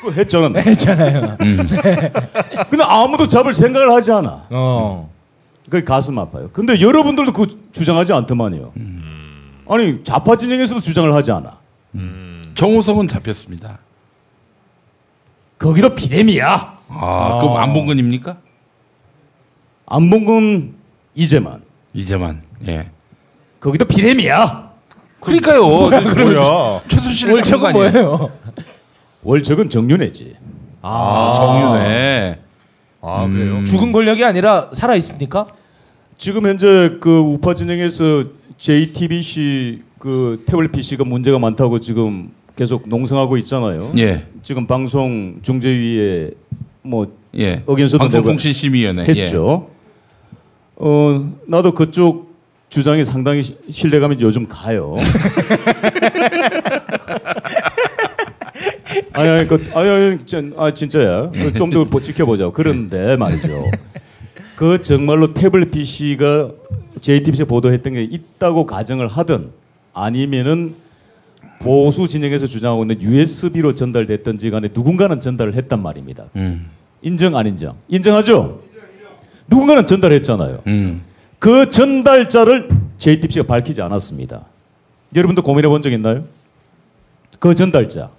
그거 0.00 0.12
했잖아. 0.12 0.58
했잖아요. 0.60 1.36
근데 1.38 2.84
아무도 2.84 3.26
잡을 3.26 3.54
생각을 3.54 3.90
하지 3.90 4.12
않아. 4.12 4.46
어. 4.50 5.10
그 5.70 5.82
가슴 5.82 6.18
아파요. 6.18 6.50
근데 6.52 6.78
여러분들도 6.80 7.32
그 7.32 7.68
주장하지 7.72 8.12
않더만요. 8.12 8.72
아니 9.68 10.04
좌파 10.04 10.36
진영에서도 10.36 10.80
주장을 10.82 11.12
하지 11.14 11.32
않아. 11.32 11.58
정호성은 12.54 13.08
잡혔습니다. 13.08 13.78
거기도 15.58 15.94
비렘이야. 15.94 16.78
아, 16.90 17.38
그럼 17.40 17.56
안봉근입니까? 17.56 18.36
안봉근 19.90 20.74
이재만. 21.14 21.62
이재만. 21.94 22.42
예. 22.68 22.90
거기도 23.58 23.84
비렘이야. 23.86 24.70
그러니까요. 25.20 25.62
뭐야? 25.66 26.82
최순실을 26.88 27.34
월척은? 27.34 27.72
뭐예요? 27.72 28.30
월척은 29.24 29.70
정윤회지. 29.70 30.34
아, 30.82 31.32
정윤회. 31.34 32.38
아 33.00 33.26
그래요? 33.26 33.64
죽은 33.64 33.92
권력이 33.92 34.24
아니라 34.24 34.70
살아 34.74 34.94
있습니까? 34.96 35.46
지금 36.16 36.46
현재 36.46 36.98
그 37.00 37.18
우파 37.20 37.54
진영에서 37.54 38.24
JTBC 38.58 39.82
그 39.98 40.42
태블릿 40.46 40.72
PC가 40.72 41.04
문제가 41.04 41.38
많다고 41.38 41.80
지금 41.80 42.32
계속 42.56 42.88
농성하고 42.88 43.36
있잖아요. 43.38 43.92
예. 43.98 44.26
지금 44.42 44.66
방송 44.66 45.38
중재위에 45.42 46.32
뭐 46.82 47.06
예. 47.36 47.62
의견서도 47.66 48.04
내고 48.04 48.12
방송통신심의위원회. 48.12 49.04
했죠. 49.04 49.70
어 50.80 51.32
나도 51.46 51.72
그쪽 51.74 52.28
주장이 52.68 53.04
상당히 53.04 53.42
시- 53.42 53.56
신뢰감이 53.68 54.16
요즘 54.20 54.46
가요. 54.46 54.94
아니 59.12 59.28
아니 59.28 59.46
그 59.48 59.54
아니 59.74 59.88
아니 59.88 60.26
진- 60.26 60.54
아 60.56 60.72
진짜야. 60.72 61.30
좀 61.56 61.70
더 61.70 62.00
지켜보자. 62.00 62.50
그런데 62.52 63.16
말이죠. 63.16 63.64
그 64.56 64.80
정말로 64.80 65.32
태블릿 65.32 65.70
PC가 65.70 66.50
JTBC 67.00 67.44
보도했던 67.44 67.92
게 67.92 68.02
있다고 68.02 68.66
가정을 68.66 69.06
하든 69.08 69.50
아니면은 69.94 70.74
보수 71.60 72.06
진영에서 72.08 72.46
주장하고 72.46 72.82
있는 72.84 73.00
USB로 73.02 73.74
전달됐던지 73.74 74.50
간에 74.50 74.68
누군가는 74.72 75.20
전달을 75.20 75.54
했단 75.54 75.80
말입니다. 75.82 76.24
음. 76.36 76.66
인정 77.02 77.36
안 77.36 77.46
인정? 77.46 77.76
인정하죠? 77.88 78.60
누군가는 79.48 79.86
전달했잖아요. 79.86 80.62
음. 80.66 81.02
그 81.38 81.68
전달자를 81.68 82.68
JTBC가 82.98 83.46
밝히지 83.46 83.80
않았습니다. 83.82 84.44
여러분도 85.14 85.42
고민해 85.42 85.68
본 85.68 85.80
적 85.82 85.92
있나요? 85.92 86.24
그 87.38 87.54
전달자. 87.54 88.10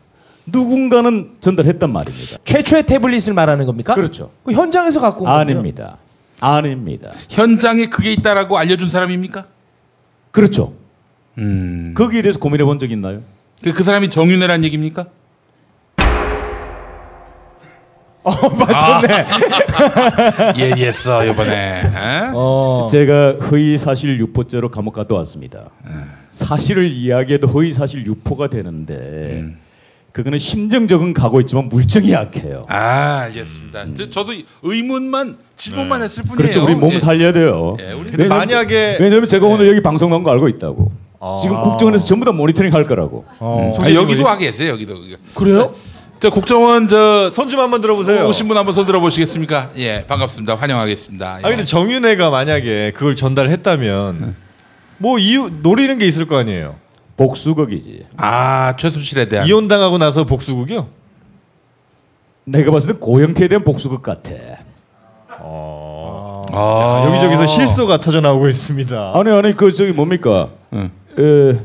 누군가는 0.45 1.31
전달했단 1.39 1.91
말입니다. 1.91 2.37
최초의 2.45 2.83
태블릿을 2.87 3.33
말하는 3.33 3.65
겁니까? 3.65 3.93
그렇죠. 3.93 4.31
그 4.43 4.53
현장에서 4.53 4.99
갖고 5.01 5.25
온. 5.25 5.29
아닙니다. 5.29 5.97
아닙니다. 6.39 7.11
현장에 7.29 7.87
그게 7.87 8.11
있다라고 8.13 8.57
알려준 8.57 8.89
사람입니까? 8.89 9.45
그렇죠. 10.31 10.73
음. 11.37 11.93
거기에 11.95 12.21
대해서 12.21 12.39
고민해 12.39 12.63
본 12.63 12.79
적 12.79 12.89
있나요? 12.91 13.21
그, 13.61 13.73
그 13.73 13.83
사람이 13.83 14.09
정윤회란 14.09 14.63
얘기입니까? 14.63 15.05
어, 18.23 18.32
맞췄네. 18.49 19.25
예리했어 20.58 21.25
이번에. 21.25 21.51
에? 21.53 21.82
어. 22.34 22.88
제가 22.91 23.36
허위 23.49 23.77
사실 23.77 24.19
유포죄로 24.19 24.69
감옥 24.69 24.93
갔다 24.93 25.15
왔습니다. 25.15 25.69
사실을 26.32 26.91
이야기해도 26.91 27.47
허위 27.47 27.71
사실 27.71 28.05
유포가 28.05 28.47
되는데 28.49 29.43
그거는 30.12 30.38
심정적은 30.39 31.13
가고 31.13 31.39
있지만 31.41 31.69
물증이 31.69 32.12
약해요. 32.12 32.65
아 32.67 33.21
알겠습니다. 33.25 33.86
저, 33.95 34.10
저도 34.10 34.34
의문만 34.63 35.38
질문만 35.55 36.01
했을 36.03 36.23
뿐이에요. 36.23 36.38
그렇죠. 36.38 36.63
우리 36.65 36.75
몸 36.75 36.91
예. 36.93 36.99
살려야 36.99 37.32
돼요. 37.32 37.77
예, 37.79 37.91
우리 37.93 38.10
근데 38.10 38.23
왜냐면 38.23 38.38
만약에 38.39 38.69
제- 38.69 38.97
왜냐면 38.99 39.27
제가 39.27 39.45
오늘 39.45 39.67
여기 39.69 39.82
방송 39.82 40.10
나온 40.10 40.23
거 40.23 40.32
알고 40.32 40.47
있다고. 40.49 40.91
지금 41.41 41.60
국정원에서 41.62 42.05
전부 42.05 42.25
다 42.25 42.32
모니터링 42.32 42.73
할 42.73 42.86
거라고. 42.86 43.25
어. 43.39 43.73
아, 43.82 43.93
여기도 43.93 44.23
와 44.23 44.38
계세요. 44.38 44.71
여기도. 44.71 44.95
그래요? 45.36 45.73
저 46.19 46.29
국정원 46.29 46.89
저손좀 46.89 47.60
한번 47.62 47.79
들어보세요. 47.79 48.27
오신 48.27 48.49
분 48.49 48.58
한번 48.58 48.73
손 48.75 48.86
들어보시겠습니까? 48.86 49.71
예, 49.77 50.03
반갑습니다. 50.05 50.55
환영하겠습니다. 50.55 51.39
예. 51.41 51.45
아 51.45 51.49
근데 51.49 51.63
정윤회가 51.63 52.29
만약에 52.29 52.91
그걸 52.93 53.15
전달했다면 53.15 54.36
뭐 54.97 55.17
이유 55.17 55.49
노리는 55.63 55.97
게 55.97 56.05
있을 56.05 56.25
거 56.25 56.38
아니에요. 56.38 56.75
복수극이지. 57.15 58.03
아 58.17 58.75
최순실에 58.77 59.29
대한 59.29 59.47
이혼 59.47 59.69
당하고 59.69 59.97
나서 59.97 60.25
복수국이요? 60.25 60.89
내가 62.43 62.71
봤을 62.71 62.93
때 62.93 62.99
고영태에 62.99 63.47
대한 63.47 63.63
복수극 63.63 64.03
같아. 64.03 64.32
아, 66.51 67.03
여기저기서 67.05 67.47
실소가 67.47 68.01
터져 68.01 68.19
나오고 68.19 68.49
있습니다. 68.49 69.13
아니 69.15 69.32
아니 69.32 69.53
그 69.55 69.71
저기 69.71 69.93
뭡니까? 69.93 70.49
응. 70.73 70.91
에, 71.17 71.60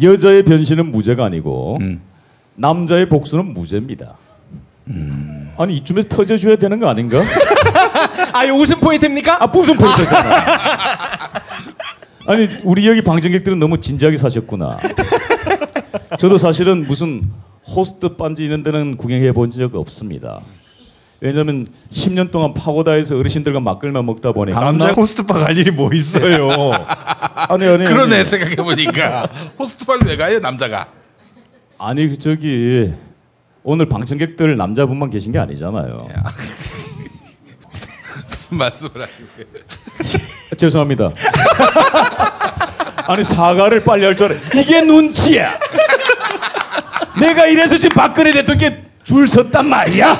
여자의 0.00 0.44
변신은 0.44 0.92
무죄가 0.92 1.24
아니고 1.24 1.78
음. 1.80 2.02
남자의 2.56 3.08
복수는 3.08 3.52
무죄입니다. 3.54 4.16
아니 5.58 5.76
이쯤에서 5.76 6.08
터져줘야 6.08 6.56
되는 6.56 6.78
거 6.78 6.88
아닌가? 6.88 7.20
아, 8.32 8.44
이 8.44 8.50
웃음 8.50 8.78
포인트입니까? 8.80 9.42
아 9.42 9.46
무슨 9.46 9.76
포인트잖아. 9.76 10.30
아니 12.28 12.48
우리 12.64 12.86
여기 12.88 13.02
방청객들은 13.02 13.58
너무 13.58 13.80
진지하게 13.80 14.16
사셨구나. 14.16 14.78
저도 16.18 16.38
사실은 16.38 16.82
무슨 16.82 17.22
호스트 17.66 18.16
반지 18.16 18.44
이런 18.44 18.62
데는 18.62 18.96
구경해 18.96 19.32
본 19.32 19.50
적 19.50 19.74
없습니다. 19.74 20.40
왜냐면 21.20 21.66
10년 21.90 22.30
동안 22.30 22.52
파고다에서 22.52 23.16
어르신들과 23.18 23.58
막걸리만 23.60 24.04
먹다 24.04 24.32
보니까 24.32 24.60
남자 24.60 24.92
호스트바 24.92 25.32
갈 25.34 25.56
일이 25.56 25.70
뭐 25.70 25.90
있어요? 25.94 26.48
아니 27.48 27.66
아니 27.66 27.84
그러네 27.86 28.16
아니. 28.20 28.24
생각해 28.28 28.56
보니까 28.56 29.26
호스트방 29.58 30.00
왜 30.04 30.16
가요 30.18 30.38
남자가? 30.40 30.88
아니 31.78 32.08
그 32.08 32.16
저기 32.18 32.92
오늘 33.62 33.86
방청객들 33.88 34.56
남자분만 34.56 35.10
계신 35.10 35.32
게 35.32 35.38
아니잖아요. 35.38 36.06
무슨 38.28 38.56
말씀을 38.58 39.02
하시는 39.02 39.28
거예요? 39.36 39.48
죄송합니다. 40.56 41.10
아니 43.08 43.22
사과를 43.24 43.84
빨리 43.84 44.04
할 44.04 44.16
줄 44.16 44.32
알아. 44.32 44.40
이게 44.60 44.80
눈치야. 44.82 45.58
내가 47.20 47.46
이래서 47.46 47.76
지금 47.76 47.94
박근혜 47.96 48.32
대통령께 48.32 48.84
줄 49.04 49.26
섰단 49.26 49.68
말이야. 49.68 50.18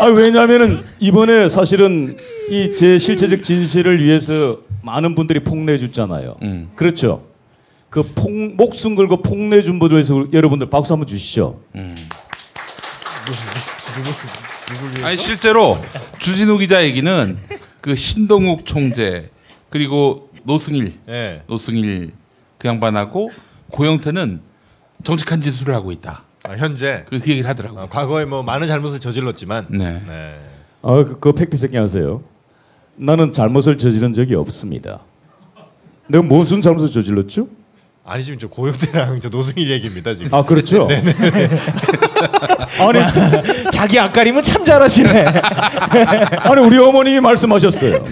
아, 0.00 0.06
왜냐면은 0.06 0.84
이번에 1.00 1.48
사실은 1.48 2.16
이 2.50 2.72
제 2.74 2.98
실체적 2.98 3.42
진실을 3.42 4.02
위해서 4.02 4.58
많은 4.82 5.14
분들이 5.14 5.40
폭로해 5.40 5.78
줬잖아요. 5.78 6.36
음. 6.42 6.70
그렇죠. 6.76 7.24
그 7.94 8.02
폭, 8.02 8.56
목숨 8.56 8.96
걸고 8.96 9.18
폭로해 9.18 9.62
준 9.62 9.78
분들 9.78 9.96
위해서 9.96 10.26
여러분들 10.32 10.68
박수 10.68 10.92
한번 10.92 11.06
주시죠. 11.06 11.60
아니 15.04 15.16
실제로 15.16 15.78
주진우 16.18 16.58
기자 16.58 16.82
얘기는 16.82 17.38
그 17.80 17.94
신동욱 17.94 18.66
총재 18.66 19.30
그리고 19.70 20.28
노승일 20.42 20.98
예. 21.08 21.42
노승일 21.46 22.10
그 22.58 22.66
양반하고 22.66 23.30
고영태는 23.70 24.40
정직한 25.04 25.40
진술을 25.40 25.72
하고 25.72 25.92
있다. 25.92 26.24
아, 26.42 26.54
현재 26.54 27.04
그, 27.08 27.20
그 27.20 27.30
얘기를 27.30 27.48
하더라고. 27.48 27.78
아, 27.78 27.88
과거에 27.88 28.24
뭐 28.24 28.42
많은 28.42 28.66
잘못을 28.66 28.98
저질렀지만 28.98 29.68
네. 29.70 30.02
네. 30.04 30.40
아, 30.82 30.94
그, 30.96 31.20
그 31.20 31.32
fact 31.32 31.56
checking 31.56 31.80
하세요. 31.80 32.24
나는 32.96 33.30
잘못을 33.30 33.78
저지른 33.78 34.12
적이 34.12 34.34
없습니다. 34.34 35.02
내가 36.08 36.24
무슨 36.24 36.60
잘못을 36.60 36.90
저질렀죠? 36.90 37.46
아니 38.04 38.22
지금 38.22 38.38
저 38.38 38.48
고영태랑 38.48 39.18
저 39.20 39.28
노승일 39.30 39.70
얘기입니다 39.70 40.14
지금. 40.14 40.32
아, 40.34 40.44
그렇죠. 40.44 40.86
네네. 40.86 41.12
아니, 42.80 43.70
자기 43.72 43.98
앞가림은 43.98 44.42
참 44.42 44.64
잘하시네. 44.64 45.08
아니 46.40 46.60
우리 46.60 46.76
어머님이 46.78 47.20
말씀하셨어요. 47.20 48.04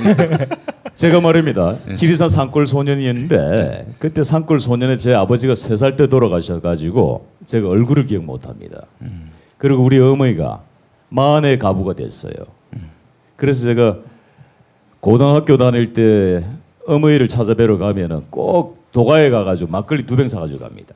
제가 0.95 1.21
말입니다. 1.21 1.77
지리산 1.95 2.29
산골 2.29 2.67
소년이었는데 2.67 3.95
그때 3.99 4.25
산골 4.25 4.61
소년에 4.61 4.97
제 4.97 5.15
아버지가 5.15 5.55
세 5.55 5.77
살 5.77 5.97
때 5.97 6.07
돌아가셔가지고 6.07 7.27
제가 7.47 7.69
얼굴을 7.69 8.07
기억 8.07 8.25
못합니다. 8.25 8.83
그리고 9.59 9.83
우리 9.83 9.99
어머니가 9.99 10.63
마흔의 11.11 11.59
가부가 11.59 11.93
됐어요. 11.95 12.33
그래서 13.37 13.65
제가 13.65 13.97
고등학교 15.01 15.57
다닐 15.59 15.93
때 15.93 16.45
어머니를 16.87 17.29
찾아뵈러 17.29 17.79
가면은 17.79 18.23
꼭 18.31 18.91
도가에 18.93 19.31
가가지고 19.31 19.71
막걸리 19.71 20.05
두 20.05 20.17
병 20.17 20.29
사가지고 20.29 20.61
갑니다. 20.61 20.95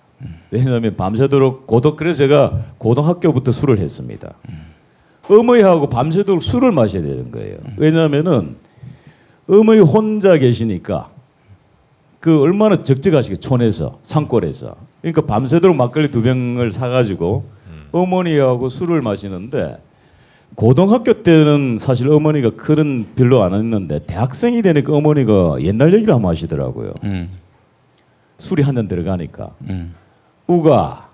왜냐하면 0.51 0.95
밤새도록 0.97 1.67
고등 1.67 1.97
그래서 1.97 2.19
제가 2.19 2.53
고등학교부터 2.79 3.53
술을 3.53 3.79
했습니다. 3.79 4.35
어머니하고 5.29 5.89
밤새도록 5.89 6.43
술을 6.43 6.73
마셔야 6.73 7.03
되는 7.03 7.31
거예요. 7.31 7.59
왜냐하면은 7.79 8.57
어머니 9.49 9.81
혼자 9.81 10.37
계시니까 10.39 11.11
그 12.21 12.41
얼마나 12.41 12.83
적적하시게 12.83 13.37
촌에서 13.37 13.99
산골에서 14.03 14.77
그러니까 15.01 15.23
밤새도록 15.23 15.77
막걸리 15.77 16.11
두 16.11 16.23
병을 16.23 16.73
사가지고 16.73 17.45
어머니하고 17.93 18.69
술을 18.69 19.03
마시는데 19.03 19.77
고등학교 20.55 21.13
때는 21.13 21.77
사실 21.79 22.09
어머니가 22.11 22.51
그런 22.57 23.07
별로 23.15 23.43
안 23.43 23.53
했는데 23.55 23.99
대학생이 24.07 24.63
되니까 24.63 24.95
어머니가 24.95 25.57
옛날 25.61 25.93
얘기를 25.93 26.15
한번 26.15 26.31
하시더라고요. 26.31 26.95
음. 27.05 27.29
술이 28.39 28.63
한 28.63 28.75
잔 28.75 28.87
들어가니까 28.89 29.51
음. 29.69 29.95
우가 30.47 31.09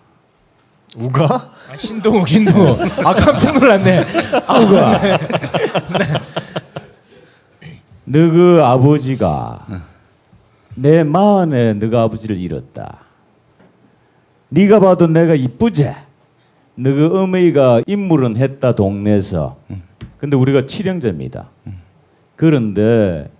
우가? 0.96 1.24
아, 1.72 1.76
신동욱 1.76 2.28
신동욱. 2.28 2.78
아 3.04 3.14
깜짝 3.14 3.58
놀랐네. 3.58 4.04
아, 4.46 4.58
우가 4.60 5.00
너그 8.04 8.60
아버지가 8.62 9.66
내 10.74 11.02
마흔에 11.04 11.74
너가 11.74 12.02
아버지를 12.02 12.36
잃었다. 12.36 12.98
네가 14.50 14.80
봐도 14.80 15.06
내가 15.06 15.34
이쁘지? 15.34 15.90
너그 16.74 17.18
어머니가 17.18 17.82
인물은 17.86 18.36
했다 18.36 18.74
동네에서. 18.74 19.56
근데 20.18 20.36
우리가 20.36 20.66
칠형제입니다. 20.66 21.48
그런데 22.36 23.30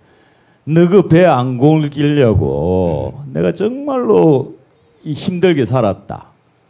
너그 0.65 1.07
배안 1.07 1.57
골기려고 1.57 3.23
내가 3.33 3.53
정말로 3.53 4.55
이 5.03 5.13
힘들게 5.13 5.65
살았다. 5.65 6.27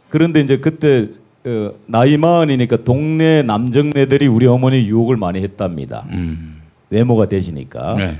그런데 0.08 0.40
이제 0.40 0.58
그때 0.58 1.08
어, 1.46 1.72
나이 1.86 2.16
마흔이니까 2.16 2.84
동네 2.84 3.42
남정네들이 3.42 4.26
우리 4.26 4.46
어머니 4.46 4.86
유혹을 4.86 5.16
많이 5.16 5.42
했답니다. 5.42 6.06
음. 6.10 6.62
외모가 6.90 7.28
되시니까. 7.28 7.94
네. 7.96 8.18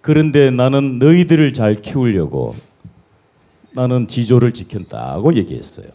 그런데 0.00 0.50
나는 0.50 0.98
너희들을 0.98 1.52
잘 1.52 1.76
키우려고 1.76 2.54
나는 3.72 4.06
지조를 4.06 4.52
지켰다고 4.52 5.34
얘기했어요. 5.34 5.86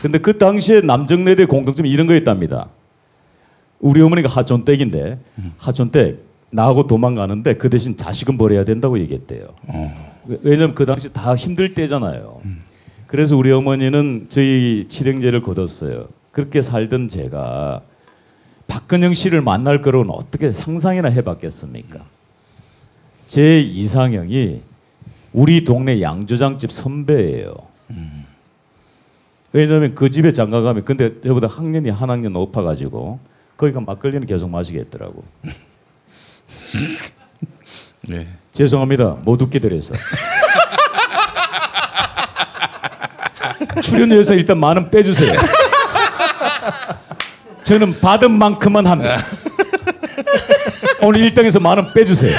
근데 0.00 0.18
그 0.18 0.36
당시에 0.38 0.80
남정네대 0.80 1.44
공통점이 1.46 1.88
이런 1.90 2.06
거였답니다. 2.06 2.68
우리 3.80 4.00
어머니가 4.00 4.28
하촌댁인데 4.28 5.18
하촌댁 5.58 6.24
나하고 6.50 6.86
도망가는데 6.86 7.54
그 7.54 7.70
대신 7.70 7.96
자식은 7.96 8.36
버려야 8.38 8.64
된다고 8.64 8.98
얘기했대요. 8.98 9.48
왜- 10.26 10.38
왜냐면 10.42 10.74
그 10.74 10.86
당시 10.86 11.12
다 11.12 11.34
힘들 11.34 11.74
때잖아요. 11.74 12.40
그래서 13.06 13.36
우리 13.36 13.50
어머니는 13.52 14.26
저희 14.28 14.86
칠형제를 14.88 15.42
거뒀어요. 15.42 16.08
그렇게 16.30 16.62
살던 16.62 17.08
제가 17.08 17.82
박근영 18.66 19.14
씨를 19.14 19.42
만날 19.42 19.82
거로는 19.82 20.10
어떻게 20.12 20.50
상상이나 20.50 21.08
해봤겠습니까? 21.08 22.00
제 23.26 23.60
이상형이 23.60 24.62
우리 25.32 25.64
동네 25.64 26.00
양조장집 26.00 26.70
선배예요. 26.72 27.54
왜냐하면 29.52 29.94
그 29.94 30.10
집에 30.10 30.32
장가 30.32 30.60
가면 30.62 30.84
근데 30.84 31.20
저보다 31.20 31.46
학년이 31.46 31.90
한 31.90 32.10
학년 32.10 32.32
높아가지고 32.32 33.18
거기가 33.56 33.80
막걸리는 33.80 34.26
계속 34.26 34.48
마시겠더라고. 34.50 35.22
네. 38.08 38.26
죄송합니다. 38.52 39.16
못 39.24 39.40
웃게 39.42 39.58
드려서. 39.58 39.94
출연료에서 43.82 44.34
일단 44.34 44.58
만 44.58 44.76
원 44.76 44.90
빼주세요. 44.90 45.34
저는 47.62 47.98
받은 48.00 48.30
만큼만 48.30 48.86
합니다. 48.86 49.18
오늘 51.00 51.30
1등에서 51.30 51.60
만 51.60 51.78
원 51.78 51.92
빼주세요. 51.92 52.38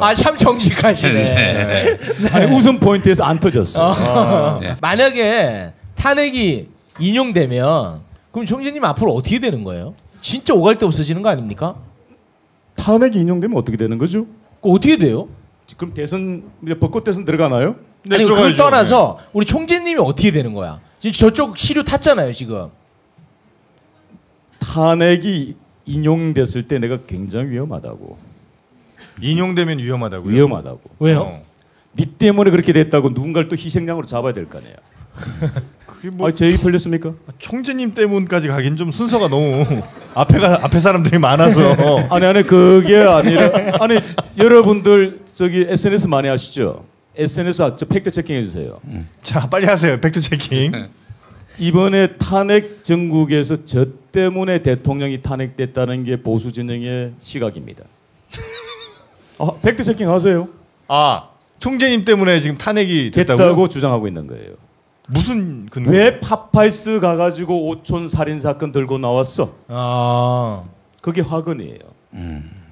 아 0.00 0.14
참 0.14 0.36
정직하시네. 0.36 1.98
아니, 2.32 2.46
웃음 2.54 2.78
포인트에서 2.80 3.24
안 3.24 3.38
터졌어. 3.38 3.92
어. 3.92 4.60
만약에 4.80 5.72
탄핵이 5.98 6.68
인용되면 7.00 8.00
그럼 8.32 8.46
총재님 8.46 8.84
앞으로 8.84 9.12
어떻게 9.14 9.38
되는 9.40 9.64
거예요? 9.64 9.94
진짜 10.20 10.54
오갈 10.54 10.78
데 10.78 10.86
없어지는 10.86 11.22
거 11.22 11.28
아닙니까? 11.28 11.76
탄핵이 12.76 13.16
인용되면 13.16 13.56
어떻게 13.58 13.76
되는 13.76 13.98
거죠? 13.98 14.24
그 14.62 14.70
어떻게 14.70 14.96
돼요? 14.96 15.28
그럼 15.76 15.92
대선 15.94 16.44
이제 16.64 16.78
벚꽃 16.78 17.04
대선 17.04 17.24
들어가나요? 17.24 17.76
아니 18.10 18.24
그걸 18.24 18.56
떠나서 18.56 19.18
우리 19.32 19.44
총재님이 19.44 20.00
어떻게 20.00 20.30
되는 20.30 20.54
거야? 20.54 20.80
지금 20.98 21.12
저쪽 21.12 21.58
시류 21.58 21.84
탔잖아요 21.84 22.32
지금. 22.32 22.68
탄핵이 24.60 25.54
인용됐을 25.84 26.66
때 26.66 26.78
내가 26.78 26.98
굉장히 27.06 27.50
위험하다고. 27.50 28.18
인용되면 29.20 29.78
위험하다고요? 29.78 30.32
위험하다고. 30.32 30.80
왜요? 31.00 31.20
어. 31.20 31.42
너 31.92 32.04
때문에 32.18 32.50
그렇게 32.50 32.72
됐다고 32.72 33.10
누군가를 33.10 33.48
또 33.48 33.56
희생양으로 33.56 34.06
잡아야 34.06 34.32
될 34.32 34.46
거 34.48 34.58
아니에요. 34.58 34.76
뭐 36.12 36.28
아, 36.28 36.32
제 36.32 36.46
얘기 36.46 36.58
틀렸습니까? 36.58 37.12
총재님 37.38 37.94
때문까지 37.94 38.48
가긴 38.48 38.76
좀 38.76 38.92
순서가 38.92 39.28
너무 39.28 39.64
앞에가 40.14 40.60
앞에 40.64 40.78
사람들이 40.78 41.18
많아서 41.18 41.74
아니 42.10 42.26
아니 42.26 42.42
그게 42.44 42.98
아니라 42.98 43.50
아니 43.80 43.98
여러분들 44.36 45.20
저기 45.34 45.66
SNS 45.68 46.06
많이 46.08 46.28
하시죠? 46.28 46.84
SNS 47.16 47.76
저 47.76 47.86
fact 47.86 48.10
checking 48.12 48.36
해 48.36 48.44
주세요. 48.44 48.80
자 49.22 49.48
빨리 49.48 49.66
하세요 49.66 50.00
fact 50.00 50.20
checking. 50.20 50.88
이번에 51.58 52.16
탄핵 52.18 52.84
정국에서 52.84 53.64
저 53.64 53.86
때문에 54.12 54.62
대통령이 54.62 55.22
탄핵됐다는 55.22 56.04
게 56.04 56.22
보수 56.22 56.52
진영의 56.52 57.14
시각입니다. 57.18 57.82
아, 59.38 59.50
fact 59.62 59.82
checking 59.82 60.08
하세요. 60.08 60.48
아 60.86 61.30
총재님 61.58 62.04
때문에 62.04 62.38
지금 62.38 62.56
탄핵이 62.56 63.10
됐다고요? 63.10 63.44
됐다고 63.46 63.68
주장하고 63.68 64.06
있는 64.06 64.28
거예요. 64.28 64.67
무슨 65.10 65.66
근거? 65.66 65.90
왜 65.90 66.20
파파이스 66.20 67.00
가가지고 67.00 67.68
오촌 67.68 68.08
살인 68.08 68.38
사건 68.38 68.72
들고 68.72 68.98
나왔어? 68.98 69.54
아 69.68 70.64
그게 71.00 71.22
화근이에요. 71.22 71.78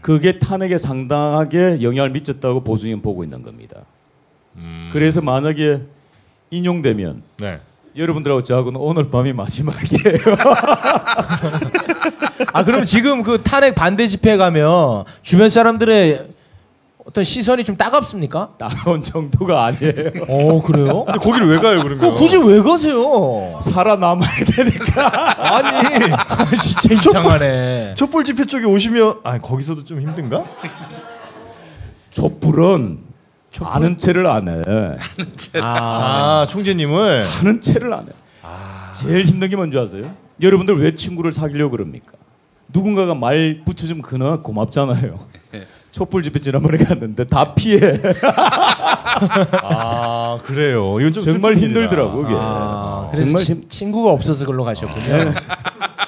그게 0.00 0.38
탄핵에 0.38 0.78
상당하게 0.78 1.82
영향을 1.82 2.10
미쳤다고 2.10 2.60
보수는 2.60 3.02
보고 3.02 3.24
있는 3.24 3.42
겁니다. 3.42 3.80
그래서 4.92 5.20
만약에 5.20 5.82
인용되면 6.50 7.22
네. 7.38 7.60
여러분들하고 7.96 8.42
저하고는 8.42 8.78
오늘 8.80 9.10
밤이 9.10 9.32
마지막이에요. 9.32 10.18
아 12.52 12.64
그럼 12.64 12.84
지금 12.84 13.22
그 13.22 13.42
탄핵 13.42 13.74
반대 13.74 14.06
집회 14.06 14.36
가면 14.36 15.04
주변 15.22 15.48
사람들의 15.48 16.28
어떤 17.06 17.22
시선이 17.22 17.62
좀 17.62 17.76
따갑습니까? 17.76 18.54
따가운 18.58 19.02
정도가 19.02 19.66
아니에요. 19.66 19.92
어 20.28 20.60
그래요? 20.62 21.04
근데 21.04 21.18
거기를 21.20 21.48
왜 21.48 21.58
가요 21.58 21.82
그러면? 21.82 21.98
그 21.98 22.18
굳이 22.18 22.36
왜 22.36 22.60
가세요? 22.60 23.58
살아남아야 23.60 24.44
되니까. 24.44 25.56
아니 25.56 26.58
진짜 26.58 26.94
이상하네. 26.94 27.94
촛불 27.96 28.24
집회 28.24 28.44
쪽에 28.44 28.64
오시면 28.64 29.20
아 29.22 29.38
거기서도 29.40 29.84
좀 29.84 30.00
힘든가? 30.00 30.44
촛불은 32.10 32.98
아는 33.62 33.96
체를 33.96 34.26
안 34.26 34.48
해. 34.48 34.62
아, 35.62 36.44
총재님을 36.48 37.26
하는 37.26 37.60
체를 37.60 37.92
안 37.92 38.00
해. 38.06 38.10
제일 38.94 39.24
힘든 39.24 39.48
게 39.48 39.56
뭔지 39.56 39.78
아세요? 39.78 40.12
여러분들 40.42 40.78
왜 40.80 40.94
친구를 40.94 41.32
사귀려고 41.32 41.70
그럽니까? 41.72 42.12
누군가가 42.72 43.14
말 43.14 43.62
붙여주면 43.64 44.02
그나 44.02 44.38
고맙잖아요. 44.38 45.20
촛불 45.96 46.22
집회 46.22 46.38
지난번에 46.38 46.76
갔는데 46.76 47.24
다 47.24 47.54
피해. 47.54 47.80
아 49.62 50.38
그래요. 50.44 51.00
이건 51.00 51.10
좀 51.14 51.24
정말 51.24 51.54
힘들더라고 51.56 52.18
일이다. 52.20 52.28
그게. 52.28 52.34
아, 52.38 53.08
그래서 53.10 53.24
정말 53.24 53.42
친- 53.42 53.66
친구가 53.66 54.12
없어서 54.12 54.44
글로 54.44 54.62
가셨군요. 54.64 55.32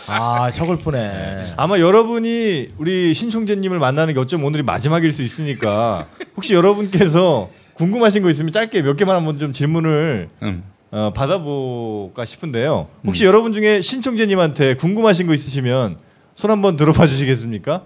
아 0.08 0.50
서글프네. 0.50 1.42
아마 1.56 1.78
여러분이 1.78 2.72
우리 2.76 3.14
신총재님을 3.14 3.78
만나는 3.78 4.12
게 4.12 4.20
어쩌면 4.20 4.46
오늘이 4.46 4.62
마지막일 4.62 5.10
수 5.10 5.22
있으니까 5.22 6.04
혹시 6.36 6.52
여러분께서 6.52 7.48
궁금하신 7.72 8.22
거 8.22 8.28
있으면 8.30 8.52
짧게 8.52 8.82
몇 8.82 8.94
개만 8.98 9.16
한번 9.16 9.38
좀 9.38 9.54
질문을 9.54 10.28
음. 10.42 10.64
어, 10.90 11.12
받아볼까 11.14 12.26
싶은데요. 12.26 12.88
혹시 13.06 13.24
여러분 13.24 13.54
중에 13.54 13.80
신총재님한테 13.80 14.74
궁금하신 14.74 15.26
거 15.26 15.32
있으시면 15.32 15.96
손 16.34 16.50
한번 16.50 16.76
들어봐 16.76 17.06
주시겠습니까? 17.06 17.84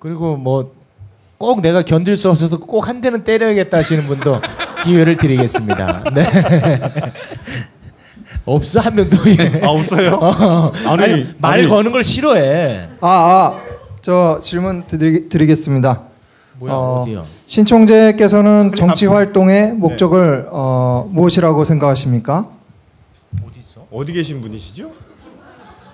그리고 0.00 0.36
뭐 0.36 0.72
꼭 1.40 1.62
내가 1.62 1.80
견딜 1.80 2.18
수 2.18 2.28
없어서 2.28 2.58
꼭 2.58 2.86
한 2.86 3.00
대는 3.00 3.24
때려야겠다 3.24 3.78
하시는 3.78 4.06
분도 4.06 4.40
기회를 4.84 5.16
드리겠습니다. 5.16 6.04
네. 6.14 6.22
없어 8.44 8.80
한 8.80 8.94
명도. 8.94 9.16
아 9.62 9.68
없어요? 9.68 10.16
어. 10.20 10.72
아니, 10.86 11.02
아니, 11.02 11.34
말 11.38 11.60
아니. 11.60 11.68
거는 11.68 11.92
걸 11.92 12.04
싫어해. 12.04 12.88
아, 13.00 13.08
아, 13.08 13.60
저 14.02 14.38
질문 14.42 14.84
드리, 14.86 15.30
드리겠습니다. 15.30 16.02
뭐야 16.58 16.72
어, 16.74 17.00
어디요? 17.02 17.24
신총재께서는 17.46 18.72
정치 18.76 19.06
활동의 19.06 19.72
목적을 19.72 20.48
어, 20.50 21.08
무엇이라고 21.10 21.64
생각하십니까? 21.64 22.50
어디 23.48 23.60
있어? 23.60 23.86
어디 23.90 24.12
계신 24.12 24.42
분이시죠? 24.42 24.90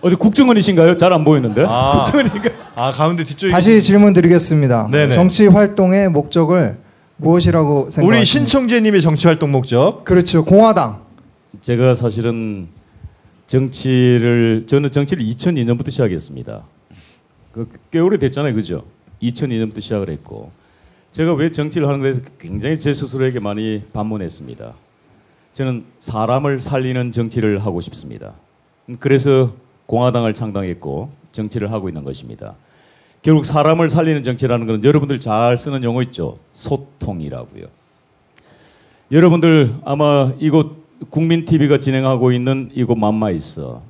어디 0.00 0.14
국정원이신가요? 0.16 0.96
잘 0.96 1.12
안 1.12 1.24
보이는데. 1.24 1.64
아. 1.66 2.04
국정원이신가요? 2.04 2.52
아 2.74 2.90
가운데 2.92 3.24
뒤쪽에 3.24 3.50
다시 3.52 3.80
질문 3.80 4.12
드리겠습니다. 4.12 4.88
네네. 4.90 5.14
정치 5.14 5.46
활동의 5.46 6.10
목적을 6.10 6.76
무엇이라고 7.16 7.90
생각하십니까? 7.90 8.16
우리 8.16 8.24
신총재님의 8.26 9.00
정치 9.00 9.26
활동 9.26 9.50
목적 9.52 10.04
그렇죠. 10.04 10.44
공화당. 10.44 11.00
제가 11.62 11.94
사실은 11.94 12.68
정치를 13.46 14.64
저는 14.66 14.90
정치를 14.90 15.24
2002년부터 15.24 15.90
시작했습니다. 15.90 16.62
그꽤 17.52 18.00
오래 18.00 18.18
됐잖아요, 18.18 18.54
그죠? 18.54 18.84
2002년부터 19.22 19.80
시작을 19.80 20.10
했고 20.10 20.50
제가 21.12 21.32
왜 21.32 21.50
정치를 21.50 21.88
하는 21.88 22.00
것에 22.00 22.20
굉장히 22.38 22.78
제 22.78 22.92
스스로에게 22.92 23.40
많이 23.40 23.82
반문했습니다. 23.94 24.74
저는 25.54 25.84
사람을 25.98 26.60
살리는 26.60 27.10
정치를 27.12 27.64
하고 27.64 27.80
싶습니다. 27.80 28.34
그래서 29.00 29.54
공화당을 29.86 30.34
창당했고 30.34 31.10
정치를 31.32 31.72
하고 31.72 31.88
있는 31.88 32.04
것입니다. 32.04 32.54
결국 33.22 33.44
사람을 33.44 33.88
살리는 33.88 34.22
정치라는 34.22 34.66
것은 34.66 34.84
여러분들 34.84 35.20
잘 35.20 35.56
쓰는 35.56 35.82
용어 35.82 36.02
있죠. 36.02 36.38
소통이라고요. 36.52 37.66
여러분들 39.10 39.74
아마 39.84 40.32
이곳 40.38 40.84
국민 41.10 41.44
TV가 41.44 41.78
진행하고 41.78 42.32
있는 42.32 42.70
이곳 42.74 42.96
맘마 42.96 43.30
있어 43.30 43.82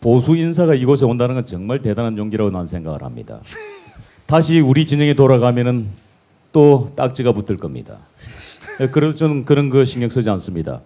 보수 0.00 0.36
인사가 0.36 0.74
이곳에 0.74 1.04
온다는 1.04 1.36
건 1.36 1.44
정말 1.44 1.80
대단한 1.80 2.18
용기라고 2.18 2.50
난 2.50 2.66
생각을 2.66 3.02
합니다. 3.02 3.40
다시 4.26 4.60
우리 4.60 4.84
진영에 4.84 5.14
돌아가면은 5.14 5.88
또 6.52 6.88
딱지가 6.96 7.32
붙을 7.32 7.56
겁니다. 7.56 7.98
예, 8.80 8.88
그래도 8.88 9.14
저는 9.14 9.44
그런 9.44 9.70
거 9.70 9.84
신경 9.84 10.10
쓰지 10.10 10.28
않습니다. 10.30 10.80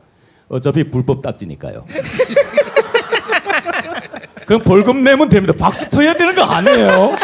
어차피 0.49 0.85
불법 0.85 1.23
딱지니까요. 1.23 1.85
그럼 4.47 4.63
벌금 4.63 5.03
내면 5.05 5.29
됩니다. 5.29 5.53
박수 5.59 5.89
터야 5.91 6.15
되는 6.15 6.35
거 6.35 6.43
아니에요? 6.45 7.15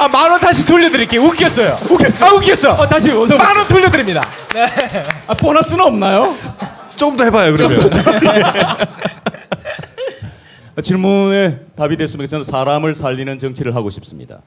아 0.00 0.06
만 0.08 0.30
원 0.30 0.40
다시 0.40 0.64
돌려드릴게요. 0.64 1.20
웃겼어요. 1.22 1.76
웃겼죠. 1.90 2.24
아 2.24 2.32
웃겼어. 2.32 2.72
어, 2.74 2.88
다시 2.88 3.10
어서 3.10 3.36
만원 3.36 3.66
돌려드립니다. 3.66 4.22
아, 5.26 5.34
보너스는 5.34 5.84
없나요? 5.84 6.36
조금 6.96 7.16
더 7.16 7.24
해봐요 7.24 7.52
그러면. 7.56 7.90
질문에 10.82 11.58
답이 11.74 11.96
됐습니까? 11.96 12.28
저는 12.30 12.44
사람을 12.44 12.94
살리는 12.94 13.38
정치를 13.38 13.74
하고 13.74 13.90
싶습니다. 13.90 14.40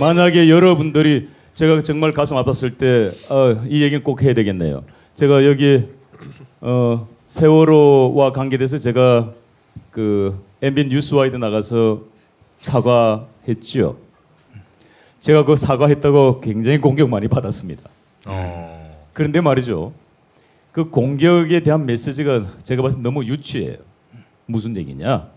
만약에 0.00 0.48
여러분들이 0.48 1.28
제가 1.54 1.82
정말 1.82 2.12
가슴 2.12 2.36
아팠을 2.36 2.76
때, 2.78 3.12
어, 3.28 3.54
이 3.68 3.82
얘기는 3.82 4.02
꼭 4.02 4.22
해야 4.22 4.34
되겠네요. 4.34 4.82
제가 5.14 5.46
여기, 5.46 5.84
어, 6.60 7.06
세월호와 7.26 8.32
관계돼서 8.32 8.78
제가 8.78 9.30
그 9.92 10.42
MB 10.62 10.86
뉴스와이드 10.86 11.36
나가서 11.36 12.00
사과했죠. 12.58 13.98
제가 15.20 15.44
그 15.44 15.54
사과했다고 15.54 16.40
굉장히 16.40 16.78
공격 16.78 17.08
많이 17.10 17.28
받았습니다. 17.28 17.82
그런데 19.12 19.40
말이죠. 19.40 19.92
그 20.72 20.88
공격에 20.88 21.60
대한 21.62 21.84
메시지가 21.84 22.46
제가 22.62 22.82
봤을 22.82 22.96
때 22.98 23.02
너무 23.02 23.22
유치해요. 23.24 23.76
무슨 24.46 24.76
얘기냐? 24.76 25.28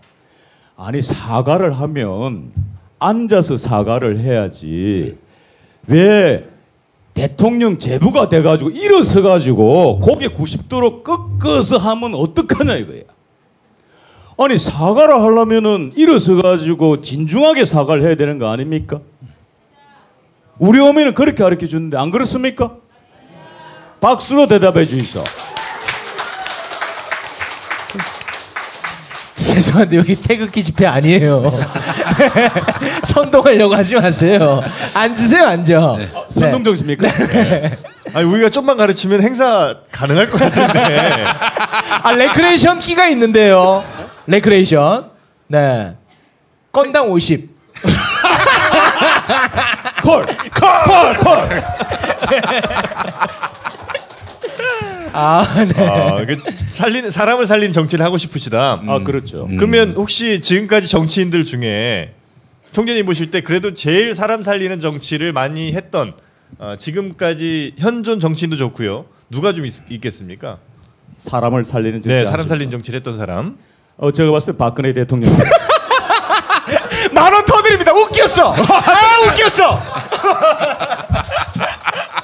아니 0.76 1.02
사과를 1.02 1.72
하면 1.72 2.50
앉아서 2.98 3.58
사과를 3.58 4.18
해야지. 4.18 5.18
왜 5.86 6.48
대통령 7.12 7.76
제부가 7.78 8.28
돼가지고 8.30 8.70
일어서 8.70 9.20
가지고 9.20 10.00
고개 10.00 10.28
90도로 10.28 11.02
꺾어서 11.02 11.76
하면 11.76 12.14
어떡하냐 12.14 12.76
이거야. 12.76 13.02
아니 14.38 14.58
사과를 14.58 15.14
하려면은 15.22 15.92
일어서 15.96 16.36
가지고 16.42 17.00
진중하게 17.00 17.64
사과를 17.64 18.02
해야 18.04 18.16
되는 18.16 18.38
거 18.38 18.50
아닙니까? 18.50 19.00
우리 20.58 20.78
어머니는 20.78 21.14
그렇게 21.14 21.42
가르쳐 21.42 21.66
주는데 21.66 21.96
안 21.96 22.10
그렇습니까? 22.10 22.72
박수로 24.00 24.46
대답해 24.46 24.86
주시오. 24.86 25.24
죄송한데 29.36 29.96
여기 29.96 30.16
태극기 30.16 30.62
집회 30.62 30.86
아니에요. 30.86 31.58
선동하려고 33.04 33.74
하지 33.74 33.94
마세요. 33.94 34.60
앉으세요, 34.94 35.46
앉아. 35.46 35.96
네. 35.98 36.12
선동정십니까? 36.28 37.08
아니 38.12 38.26
우리가 38.26 38.50
좀만 38.50 38.76
가르치면 38.76 39.22
행사 39.22 39.76
가능할 39.90 40.30
것 40.30 40.38
같은데. 40.38 41.24
아 42.02 42.12
레크레이션 42.12 42.78
끼가 42.80 43.08
있는데요. 43.08 43.82
레크레이션. 44.26 45.10
네. 45.48 45.94
건당 46.72 47.10
50. 47.10 47.48
콜! 50.02 50.24
콜! 50.24 51.18
콜! 51.18 51.62
아, 55.12 55.46
네. 55.74 55.86
아, 55.88 56.24
그 56.26 56.36
살리는 56.68 57.10
사람을 57.10 57.46
살리는 57.46 57.72
정치를 57.72 58.04
하고 58.04 58.18
싶으시다. 58.18 58.82
아 58.86 58.98
그렇죠. 59.02 59.48
그러면 59.56 59.92
혹시 59.96 60.40
지금까지 60.40 60.88
정치인들 60.88 61.44
중에 61.46 62.12
총재님 62.72 63.06
보실 63.06 63.30
때 63.30 63.40
그래도 63.40 63.72
제일 63.72 64.14
사람 64.14 64.42
살리는 64.42 64.78
정치를 64.80 65.32
많이 65.32 65.72
했던 65.72 66.12
어, 66.58 66.74
지금까지 66.76 67.74
현존 67.78 68.20
정치인도 68.20 68.56
좋고요. 68.56 69.06
누가 69.30 69.52
좀 69.54 69.64
있, 69.64 70.00
겠습니까 70.00 70.58
사람을 71.16 71.64
살리는 71.64 72.02
정치. 72.02 72.08
네, 72.08 72.24
사람. 72.26 72.46
살리는 72.46 72.70
정치를 72.70 72.98
했던 72.98 73.16
사람. 73.16 73.56
어 73.98 74.10
제가 74.12 74.30
봤을 74.30 74.52
때 74.52 74.58
박근혜 74.58 74.92
대통령. 74.92 75.32
만원 77.12 77.44
터드립니다. 77.46 77.92
웃겼어. 77.92 78.54
아, 78.54 79.20
웃겼어. 79.26 79.80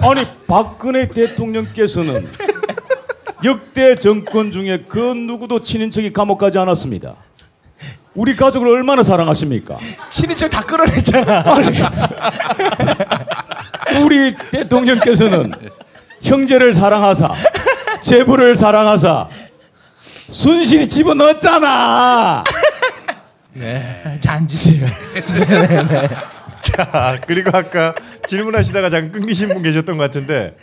아니 0.01 0.27
박근혜 0.47 1.09
대통령께서는 1.09 2.29
역대 3.45 3.97
정권 3.97 4.53
중에 4.53 4.85
그 4.89 4.99
누구도 4.99 5.61
친인척이 5.61 6.13
감옥 6.13 6.39
가지 6.39 6.59
않았습니다. 6.59 7.15
우리 8.15 8.37
가족을 8.37 8.69
얼마나 8.69 9.03
사랑하십니까? 9.03 9.79
친인척 10.11 10.51
다 10.51 10.61
끌어냈잖아. 10.63 11.45
우리 14.05 14.35
대통령께서는 14.51 15.53
형제를 16.21 16.75
사랑하사 16.75 17.31
제부를 18.03 18.55
사랑하사 18.57 19.29
순실히 20.33 20.89
집어넣었잖아. 20.89 22.43
네. 23.53 24.19
자, 24.21 24.33
앉으세요. 24.35 24.87
네네네. 25.35 26.09
자, 26.61 27.21
그리고 27.27 27.51
아까 27.57 27.95
질문하시다가 28.27 28.89
잠깐 28.89 29.13
끊기신 29.13 29.49
분 29.53 29.63
계셨던 29.63 29.99
것 29.99 30.05
같은데 30.05 30.57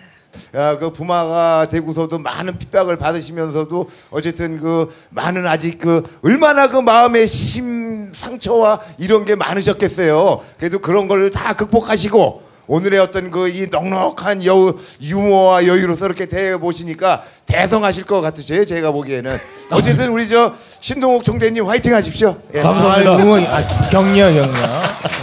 야, 0.56 0.78
그 0.78 0.92
부마가 0.92 1.68
되고서도 1.70 2.18
많은 2.20 2.58
핍박을 2.58 2.98
받으시면서도 2.98 3.90
어쨌든 4.10 4.60
그 4.60 4.94
많은 5.10 5.46
아직 5.48 5.78
그 5.78 6.04
얼마나 6.24 6.68
그 6.68 6.78
마음의 6.78 7.28
심 7.28 8.12
상처와 8.14 8.80
이런 8.98 9.24
게 9.26 9.36
많으셨겠어요. 9.36 10.42
그래도 10.58 10.80
그런 10.80 11.08
걸 11.08 11.30
다 11.30 11.54
극복하시고 11.54 12.49
오늘의 12.70 13.00
어떤 13.00 13.30
그 13.32 13.50
이 13.50 13.68
넉넉한 13.72 14.46
여우 14.46 14.78
유머와 15.02 15.66
여유로서 15.66 16.06
이렇게 16.06 16.28
대해 16.28 16.56
보시니까 16.58 17.24
대성하실 17.48 18.06
것 18.06 18.22
같으세요. 18.22 18.64
제가 18.64 18.92
보기에는 18.92 19.36
어쨌든 19.74 20.10
우리 20.10 20.28
저 20.30 20.54
신동욱 20.80 21.24
총대님 21.24 21.66
화이팅 21.66 21.94
하십시오. 21.96 22.38
예. 22.54 22.62
아, 22.62 23.00
응원, 23.02 23.44
아, 23.46 23.66
격려, 23.90 24.32
격려. 24.32 24.52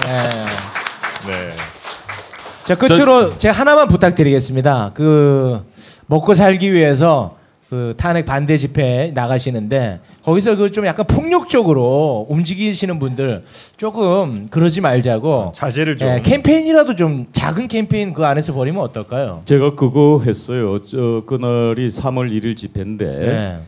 네. 0.04 0.28
네. 1.28 1.48
자 2.64 2.74
끝으로 2.74 3.38
제가 3.38 3.54
하나만 3.54 3.86
부탁드리겠습니다. 3.88 4.90
그 4.94 5.64
먹고 6.06 6.34
살기 6.34 6.72
위해서 6.72 7.35
그 7.68 7.94
탄핵 7.96 8.26
반대 8.26 8.56
집회 8.56 9.10
나가시는데 9.12 9.98
거기서 10.22 10.54
그 10.56 10.70
좀 10.70 10.86
약간 10.86 11.06
폭력적으로 11.06 12.26
움직이시는 12.28 12.98
분들 12.98 13.44
조금 13.76 14.48
그러지 14.50 14.80
말자고 14.80 15.52
자제를 15.54 15.96
좀. 15.96 16.08
예, 16.08 16.20
캠페인이라도 16.22 16.94
좀 16.96 17.26
작은 17.32 17.66
캠페인 17.68 18.12
그 18.12 18.24
안에서 18.26 18.52
벌이면 18.52 18.82
어떨까요? 18.82 19.40
제가 19.44 19.74
그거 19.74 20.22
했어요. 20.24 20.78
저 20.82 21.22
그날이 21.26 21.88
3월 21.88 22.30
1일 22.30 22.56
집회인데 22.56 23.04
네. 23.06 23.58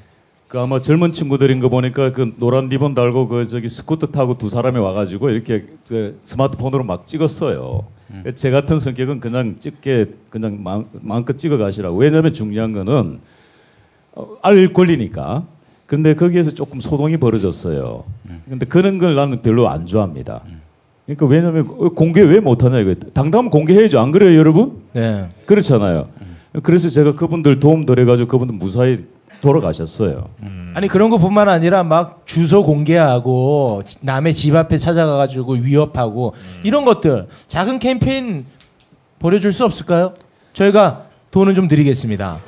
그 0.49 0.59
아마 0.61 0.81
젊은 0.81 1.13
친구들인 1.13 1.61
거 1.61 1.69
보니까 1.69 2.13
그 2.13 2.35
노란 2.39 2.69
리본 2.69 2.95
달고 2.95 3.29
그 3.29 3.47
저기 3.47 3.69
스쿠터 3.69 4.09
타고 4.09 4.37
두 4.39 4.49
사람이 4.49 4.79
와가지고 4.79 5.31
이렇게 5.31 5.65
그 5.89 6.19
스마트폰으로 6.21 6.85
막 6.85 7.07
찍었어요. 7.07 7.85
제 8.35 8.51
같은 8.51 8.81
성격은 8.81 9.21
그냥 9.21 9.57
찍게 9.59 10.07
그냥 10.31 10.63
마음, 10.63 10.85
마음 10.93 11.25
껏 11.25 11.37
찍어 11.37 11.59
가시라고. 11.59 11.97
왜냐하면 11.99 12.33
중요한 12.33 12.73
거는 12.73 12.93
어, 12.93 13.29
알 14.43 14.73
권리니까. 14.73 15.45
근데 15.87 16.15
거기에서 16.15 16.51
조금 16.51 16.81
소동이 16.81 17.17
벌어졌어요. 17.17 18.05
근데 18.49 18.67
그런 18.67 18.99
걸 18.99 19.15
나는 19.15 19.41
별로 19.43 19.69
안 19.69 19.87
좋아합니다. 19.87 20.43
그러니까 21.07 21.27
왜냐하면 21.27 21.67
공개 21.95 22.21
왜 22.23 22.41
못하냐 22.41 22.81
이거. 22.81 22.95
당당하면 23.15 23.51
공개해야죠. 23.51 23.99
안 23.99 24.11
그래요, 24.11 24.39
여러분? 24.39 24.83
네. 24.93 25.29
그렇잖아요. 25.47 26.09
그래서 26.63 26.89
제가 26.89 27.15
그분들 27.15 27.61
도움 27.61 27.87
드려가지고 27.87 28.29
그분들 28.29 28.57
무사히 28.57 29.07
돌아가셨어요. 29.41 30.29
아니 30.75 30.89
그런 30.89 31.09
것뿐만 31.11 31.49
아니라 31.49 31.85
막 31.85 32.23
주소 32.27 32.63
공개하고 32.65 33.83
남의 34.03 34.35
집 34.35 34.57
앞에 34.57 34.77
찾아가가지고 34.77 35.55
위협하고 35.55 36.35
이런 36.65 36.85
것들 36.85 37.29
작은 37.47 37.79
캠페인 37.79 38.45
벌여줄 39.19 39.53
수 39.53 39.65
없을까요? 39.65 40.15
저희가 40.53 41.05
돈은 41.31 41.55
좀 41.55 41.69
드리겠습니다. 41.69 42.39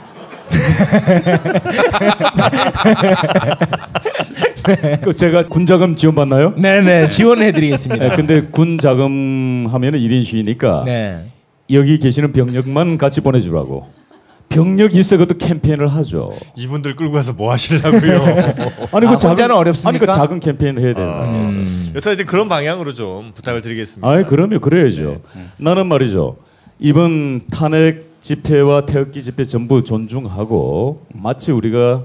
그 5.02 5.14
제가 5.14 5.46
군 5.46 5.66
자금 5.66 5.94
지원 5.96 6.14
받나요? 6.14 6.54
네네 6.56 7.08
지원해드리겠습니다. 7.10 8.14
근데 8.14 8.42
군 8.42 8.78
자금 8.78 9.66
하면은 9.70 9.98
1인 9.98 10.24
시위니까 10.24 10.84
네. 10.86 11.24
여기 11.70 11.98
계시는 11.98 12.32
병력만 12.32 12.98
같이 12.98 13.20
보내주라고. 13.20 14.00
병력 14.48 14.96
있어 14.96 15.16
그것도 15.16 15.38
캠페인을 15.38 15.86
하죠. 15.86 16.32
이분들 16.56 16.96
끌고 16.96 17.12
가서 17.12 17.32
뭐 17.34 17.52
하시려고요? 17.52 18.24
아니 18.90 19.06
그 19.06 19.12
아, 19.12 19.18
혼자는 19.28 19.54
어렵습니까? 19.54 19.88
아니 19.88 19.98
그 20.00 20.06
작은 20.06 20.40
캠페인을 20.40 20.82
해야 20.82 20.92
되는 20.92 21.08
거 21.08 21.18
아니에요. 21.22 21.48
음. 21.50 21.92
여튼 21.94 22.08
하여튼 22.10 22.26
그런 22.26 22.48
방향으로 22.48 22.92
좀 22.92 23.30
부탁을 23.32 23.62
드리겠습니다. 23.62 24.08
아니 24.10 24.24
그러면 24.26 24.60
그래야죠. 24.60 25.20
나는 25.56 25.86
말이죠. 25.86 26.36
이번 26.80 27.42
탄핵 27.48 28.09
집회와 28.20 28.84
태극기 28.84 29.22
집회 29.22 29.44
전부 29.44 29.82
존중하고 29.82 31.06
마치 31.14 31.52
우리가 31.52 32.04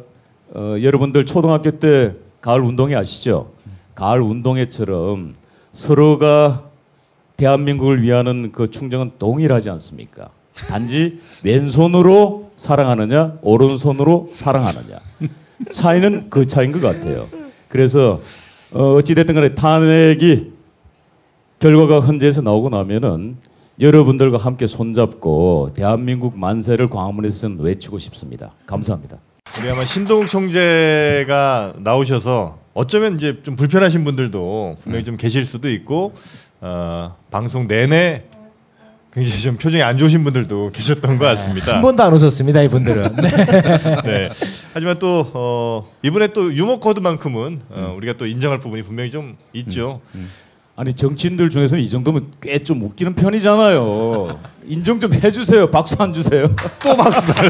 어, 0.53 0.75
여러분들 0.81 1.25
초등학교 1.25 1.71
때 1.71 2.13
가을 2.39 2.61
운동회 2.61 2.95
아시죠? 2.95 3.51
가을 3.95 4.21
운동회처럼 4.21 5.35
서로가 5.73 6.69
대한민국을 7.35 8.01
위하는 8.01 8.51
그 8.53 8.69
충정은 8.69 9.11
동일하지 9.19 9.69
않습니까? 9.71 10.29
단지 10.55 11.19
왼손으로 11.43 12.51
사랑하느냐 12.55 13.39
오른손으로 13.41 14.29
사랑하느냐 14.33 14.99
차이는 15.69 16.29
그 16.29 16.47
차이인 16.47 16.71
것 16.71 16.79
같아요. 16.81 17.27
그래서 17.67 18.21
어, 18.71 18.93
어찌됐든 18.93 19.35
간에 19.35 19.53
탄핵이 19.53 20.53
결과가 21.59 21.99
헌재에서 21.99 22.41
나오고 22.41 22.69
나면은 22.69 23.35
여러분들과 23.79 24.37
함께 24.37 24.67
손잡고 24.67 25.69
대한민국 25.75 26.37
만세를 26.37 26.89
광화문에서는 26.89 27.59
외치고 27.59 27.99
싶습니다. 27.99 28.51
감사합니다. 28.65 29.17
우리 29.59 29.69
아마 29.69 29.83
신동욱 29.83 30.27
총재가 30.27 31.73
나오셔서 31.77 32.57
어쩌면 32.73 33.17
이제 33.17 33.41
좀 33.43 33.55
불편하신 33.55 34.03
분들도 34.03 34.77
분명히 34.81 35.03
좀 35.03 35.17
계실 35.17 35.45
수도 35.45 35.69
있고 35.69 36.13
어, 36.61 37.15
방송 37.31 37.67
내내 37.67 38.23
굉장히 39.13 39.41
좀 39.41 39.57
표정이 39.57 39.81
안 39.81 39.97
좋으신 39.97 40.25
분들도 40.25 40.71
계셨던 40.73 41.17
것 41.17 41.25
같습니다. 41.25 41.75
한 41.75 41.81
번도 41.81 42.03
안 42.03 42.13
오셨습니다 42.13 42.61
이분들은. 42.63 43.15
네. 43.15 43.29
네. 44.03 44.29
하지만 44.73 44.99
또 44.99 45.31
어, 45.33 45.89
이번에 46.03 46.27
또 46.27 46.53
유머 46.53 46.79
코드만큼은 46.79 47.61
어, 47.69 47.93
우리가 47.95 48.15
또 48.17 48.25
인정할 48.25 48.59
부분이 48.59 48.83
분명히 48.83 49.11
좀 49.11 49.37
있죠. 49.53 50.01
아니 50.77 50.93
정치인들 50.93 51.49
중에서는 51.49 51.81
이 51.83 51.89
정도면 51.89 52.27
꽤 52.41 52.59
좀 52.65 52.81
웃기는 52.81 53.13
편이잖아요. 53.15 54.39
인정 54.67 54.99
좀 54.99 55.13
해주세요. 55.13 55.69
박수 55.71 55.95
안 55.99 56.11
주세요. 56.13 56.53
또 56.81 56.97
박수 56.97 57.21
달래. 57.33 57.49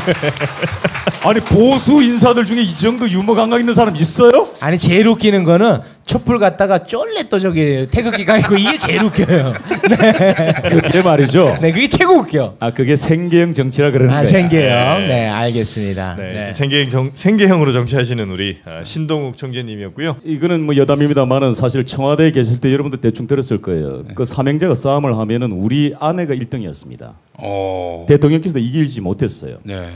아니 1.23 1.39
보수 1.39 2.03
인사들 2.03 2.45
중에 2.45 2.61
이 2.61 2.75
정도 2.75 3.09
유머 3.09 3.33
감각 3.33 3.59
있는 3.59 3.73
사람 3.73 3.95
있어요? 3.95 4.45
아니 4.59 4.77
제일 4.77 5.07
웃기는 5.07 5.43
거는 5.43 5.79
촛불 6.05 6.37
갔다가 6.37 6.85
쫄래 6.85 7.23
또 7.29 7.39
저기 7.39 7.87
태극기가 7.89 8.37
있고 8.37 8.55
이게 8.55 8.77
제일 8.77 9.03
웃겨요. 9.03 9.53
네. 9.89 10.53
그게 10.69 11.01
말이죠. 11.01 11.57
네, 11.59 11.71
그게 11.71 11.87
최고 11.89 12.19
웃겨. 12.19 12.57
아 12.59 12.71
그게 12.71 12.95
생계형 12.95 13.53
정치라 13.53 13.89
그러는 13.89 14.13
아. 14.13 14.23
생계형. 14.23 15.07
네, 15.07 15.27
알겠습니다. 15.27 16.15
네, 16.15 16.33
네. 16.33 16.53
생계형 16.53 16.89
정, 16.89 17.11
생계형으로 17.15 17.73
정치하시는 17.73 18.29
우리 18.29 18.59
아, 18.65 18.83
신동욱 18.83 19.35
총재님이었고요. 19.35 20.17
이거는 20.23 20.61
뭐 20.61 20.75
여담입니다만은 20.75 21.55
사실 21.55 21.85
청와대에 21.85 22.31
계실 22.31 22.59
때 22.59 22.71
여러분들 22.71 23.01
대충 23.01 23.25
들었을 23.25 23.63
거예요. 23.63 24.03
그 24.13 24.25
삼형제가 24.25 24.75
싸움을 24.75 25.17
하면은 25.17 25.51
우리 25.51 25.95
아내가 25.99 26.35
1등이었습니다. 26.35 27.13
어. 27.39 28.05
대통령께서 28.07 28.59
이기지 28.59 29.01
못했어요. 29.01 29.57
네. 29.63 29.89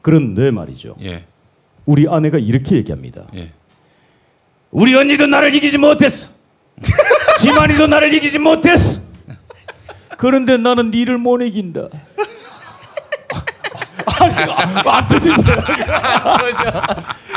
그런데 0.00 0.50
말이죠. 0.50 0.96
예. 1.02 1.24
우리 1.84 2.08
아내가 2.08 2.38
이렇게 2.38 2.76
얘기합니다. 2.76 3.26
예. 3.34 3.50
우리 4.70 4.94
언니도 4.94 5.26
나를 5.26 5.54
이기지 5.54 5.78
못했어. 5.78 6.28
지만이도 7.38 7.86
나를 7.86 8.12
이기지 8.14 8.38
못했어. 8.38 9.00
그런데 10.16 10.56
나는 10.56 10.90
니를 10.90 11.18
못 11.18 11.40
이긴다. 11.42 11.88
아니, 14.20 14.34
안 14.86 15.08
터지죠. 15.08 15.42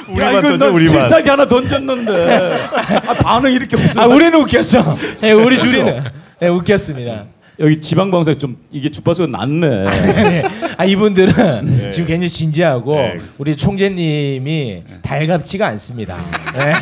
우리만 0.10 0.42
던져, 0.42 0.72
우리만. 0.72 1.00
필살기 1.00 1.30
하나 1.30 1.46
던졌는데 1.48 2.70
아, 3.08 3.14
반응 3.14 3.52
이렇게 3.52 3.78
없어. 3.78 4.02
아, 4.02 4.06
우리는 4.08 4.34
웃겼어. 4.40 4.98
네, 5.22 5.32
우리 5.32 5.60
줄이는. 5.60 6.04
네, 6.40 6.48
웃겼습니다. 6.48 7.26
여기 7.60 7.80
지방 7.80 8.10
방송에 8.12 8.38
좀 8.38 8.58
이게 8.72 8.90
주파수가 8.90 9.38
낮네. 9.38 9.68
네. 9.86 10.44
아 10.78 10.86
이분들은 10.86 11.66
네. 11.66 11.92
지금 11.92 12.08
굉장히 12.08 12.30
진지하고 12.30 12.96
네. 12.96 13.18
우리 13.38 13.56
총재님이 13.56 14.84
달갑지가 15.02 15.68
않습니다. 15.68 16.18
네. 16.54 16.74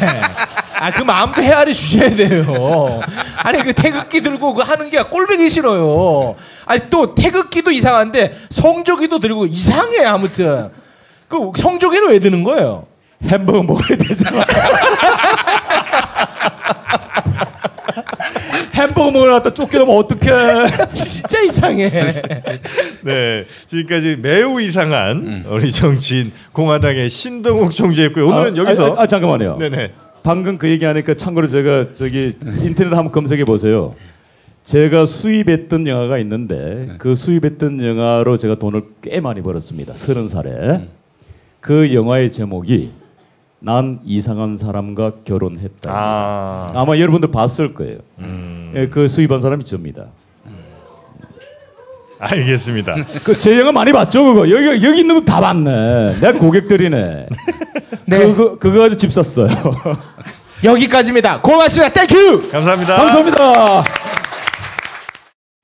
아그 0.80 1.03
마음도 1.03 1.41
헤아려 1.41 1.74
주셔야 1.74 2.09
돼요. 2.15 3.01
아니 3.38 3.61
그 3.63 3.74
태극기 3.74 4.22
들고 4.22 4.53
그 4.53 4.61
하는 4.61 4.89
게 4.89 5.01
꼴보기 5.01 5.49
싫어요. 5.49 6.36
아니 6.65 6.82
또 6.89 7.13
태극기도 7.15 7.72
이상한데 7.72 8.38
성조기도 8.49 9.20
들고 9.20 9.47
이상해 9.47 10.05
아무튼 10.05 10.70
그 11.28 11.51
성조기는 11.55 12.09
왜 12.09 12.20
드는 12.20 12.43
거예요? 12.43 12.86
햄버거 13.24 13.61
먹어야 13.63 13.97
되잖아. 13.97 14.45
햄버거 18.80 19.12
먹으러 19.12 19.34
갔다 19.34 19.54
쫓겨나면 19.54 19.96
어떡해. 19.96 20.68
진짜 20.96 21.42
이상해. 21.42 21.90
네, 23.04 23.46
지금까지 23.68 24.18
매우 24.22 24.62
이상한 24.62 25.46
우리 25.50 25.72
정치인 25.72 26.32
공화당의 26.54 27.10
신동욱 27.10 27.72
총재였고요. 27.72 28.28
오늘은 28.28 28.54
아, 28.54 28.58
여기서 28.58 28.96
아, 28.96 29.02
아, 29.02 29.08
잠깐만요. 29.08 29.58
네네. 29.58 29.92
방금 30.24 30.58
그 30.58 30.70
얘기하니까 30.70 31.14
참고로 31.16 31.48
제가 31.48 31.94
저기 31.94 32.34
인터넷 32.64 32.94
한번 32.96 33.12
검색해 33.12 33.46
보세요. 33.46 33.96
제가 34.64 35.06
수입했던 35.06 35.88
영화가 35.88 36.18
있는데 36.20 36.96
그 37.00 37.16
수입했던 37.16 37.84
영화로 37.84 38.38
제가 38.38 38.56
돈을 38.56 38.84
꽤 39.02 39.20
많이 39.20 39.42
벌었습니다. 39.42 39.94
서른 39.96 40.28
살에 40.28 40.88
그 41.60 41.94
영화의 41.94 42.32
제목이 42.32 42.92
난 43.60 44.00
이상한 44.06 44.56
사람과 44.58 45.14
결혼했다. 45.26 45.92
아. 45.92 46.72
아마 46.76 46.98
여러분들 46.98 47.32
봤을 47.32 47.74
거예요. 47.74 47.98
예, 48.76 48.88
그 48.88 49.07
수입한 49.07 49.41
사람이 49.41 49.63
접니다. 49.65 50.07
알겠습니다. 52.20 52.95
그제 53.24 53.57
영화 53.59 53.72
많이 53.72 53.93
봤죠 53.93 54.24
그거 54.26 54.49
여기 54.49 54.86
여기 54.86 54.99
있는 54.99 55.15
거 55.15 55.22
다 55.26 55.39
봤네. 55.39 56.20
내가 56.20 56.38
고객들이네. 56.38 57.28
네. 58.05 58.20
그거 58.20 58.57
그거 58.59 58.80
가지고 58.80 58.97
집 58.97 59.11
샀어요. 59.13 59.47
여기까지입니다. 60.63 61.41
고맙습니다. 61.41 61.93
Thank 61.93 62.25
you. 62.25 62.50
감사합니다. 62.51 62.97
감사합니다. 62.97 63.84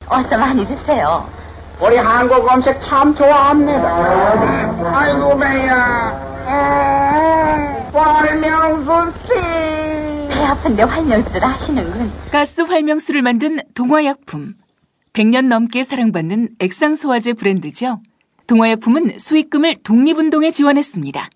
어서 0.07 0.37
많이 0.37 0.65
드세요. 0.65 1.27
우리 1.81 1.97
한국 1.97 2.47
음식 2.53 2.73
참 2.87 3.13
좋아합니다. 3.13 4.93
아이고 4.95 5.37
배야. 5.37 6.21
활명수 7.93 9.11
씨. 9.27 9.64
배 10.55 10.59
아픈데 10.59 10.83
활명수를 10.83 11.43
하시는군. 11.43 12.11
가스 12.31 12.61
활명수를 12.61 13.21
만든 13.21 13.59
동화약품. 13.73 14.55
100년 15.13 15.47
넘게 15.47 15.83
사랑받는 15.83 16.49
액상소화제 16.59 17.33
브랜드죠. 17.33 17.99
동화약품은 18.47 19.19
수익금을 19.19 19.75
독립운동에 19.83 20.51
지원했습니다. 20.51 21.29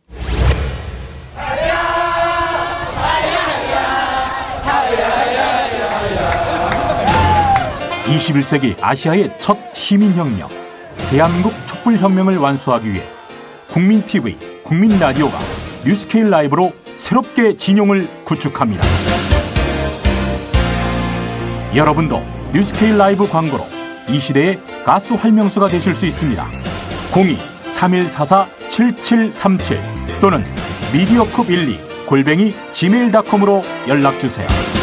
21세기 8.05 8.75
아시아의 8.81 9.35
첫 9.39 9.57
시민혁명, 9.73 10.49
대한민국 11.11 11.53
촛불혁명을 11.67 12.37
완수하기 12.37 12.91
위해 12.91 13.03
국민TV, 13.67 14.35
국민라디오가 14.63 15.37
뉴스케일 15.85 16.29
라이브로 16.29 16.73
새롭게 16.91 17.55
진용을 17.55 18.07
구축합니다. 18.25 18.83
여러분도 21.75 22.21
뉴스케일 22.53 22.97
라이브 22.97 23.29
광고로 23.29 23.65
이 24.09 24.19
시대의 24.19 24.59
가스 24.83 25.13
활명수가 25.13 25.67
되실 25.69 25.93
수 25.93 26.07
있습니다. 26.07 26.47
02-3144-7737 27.11 29.77
또는 30.19 30.43
미디어컵12 30.93 32.07
골뱅이 32.07 32.55
gmail.com으로 32.73 33.63
연락주세요. 33.87 34.78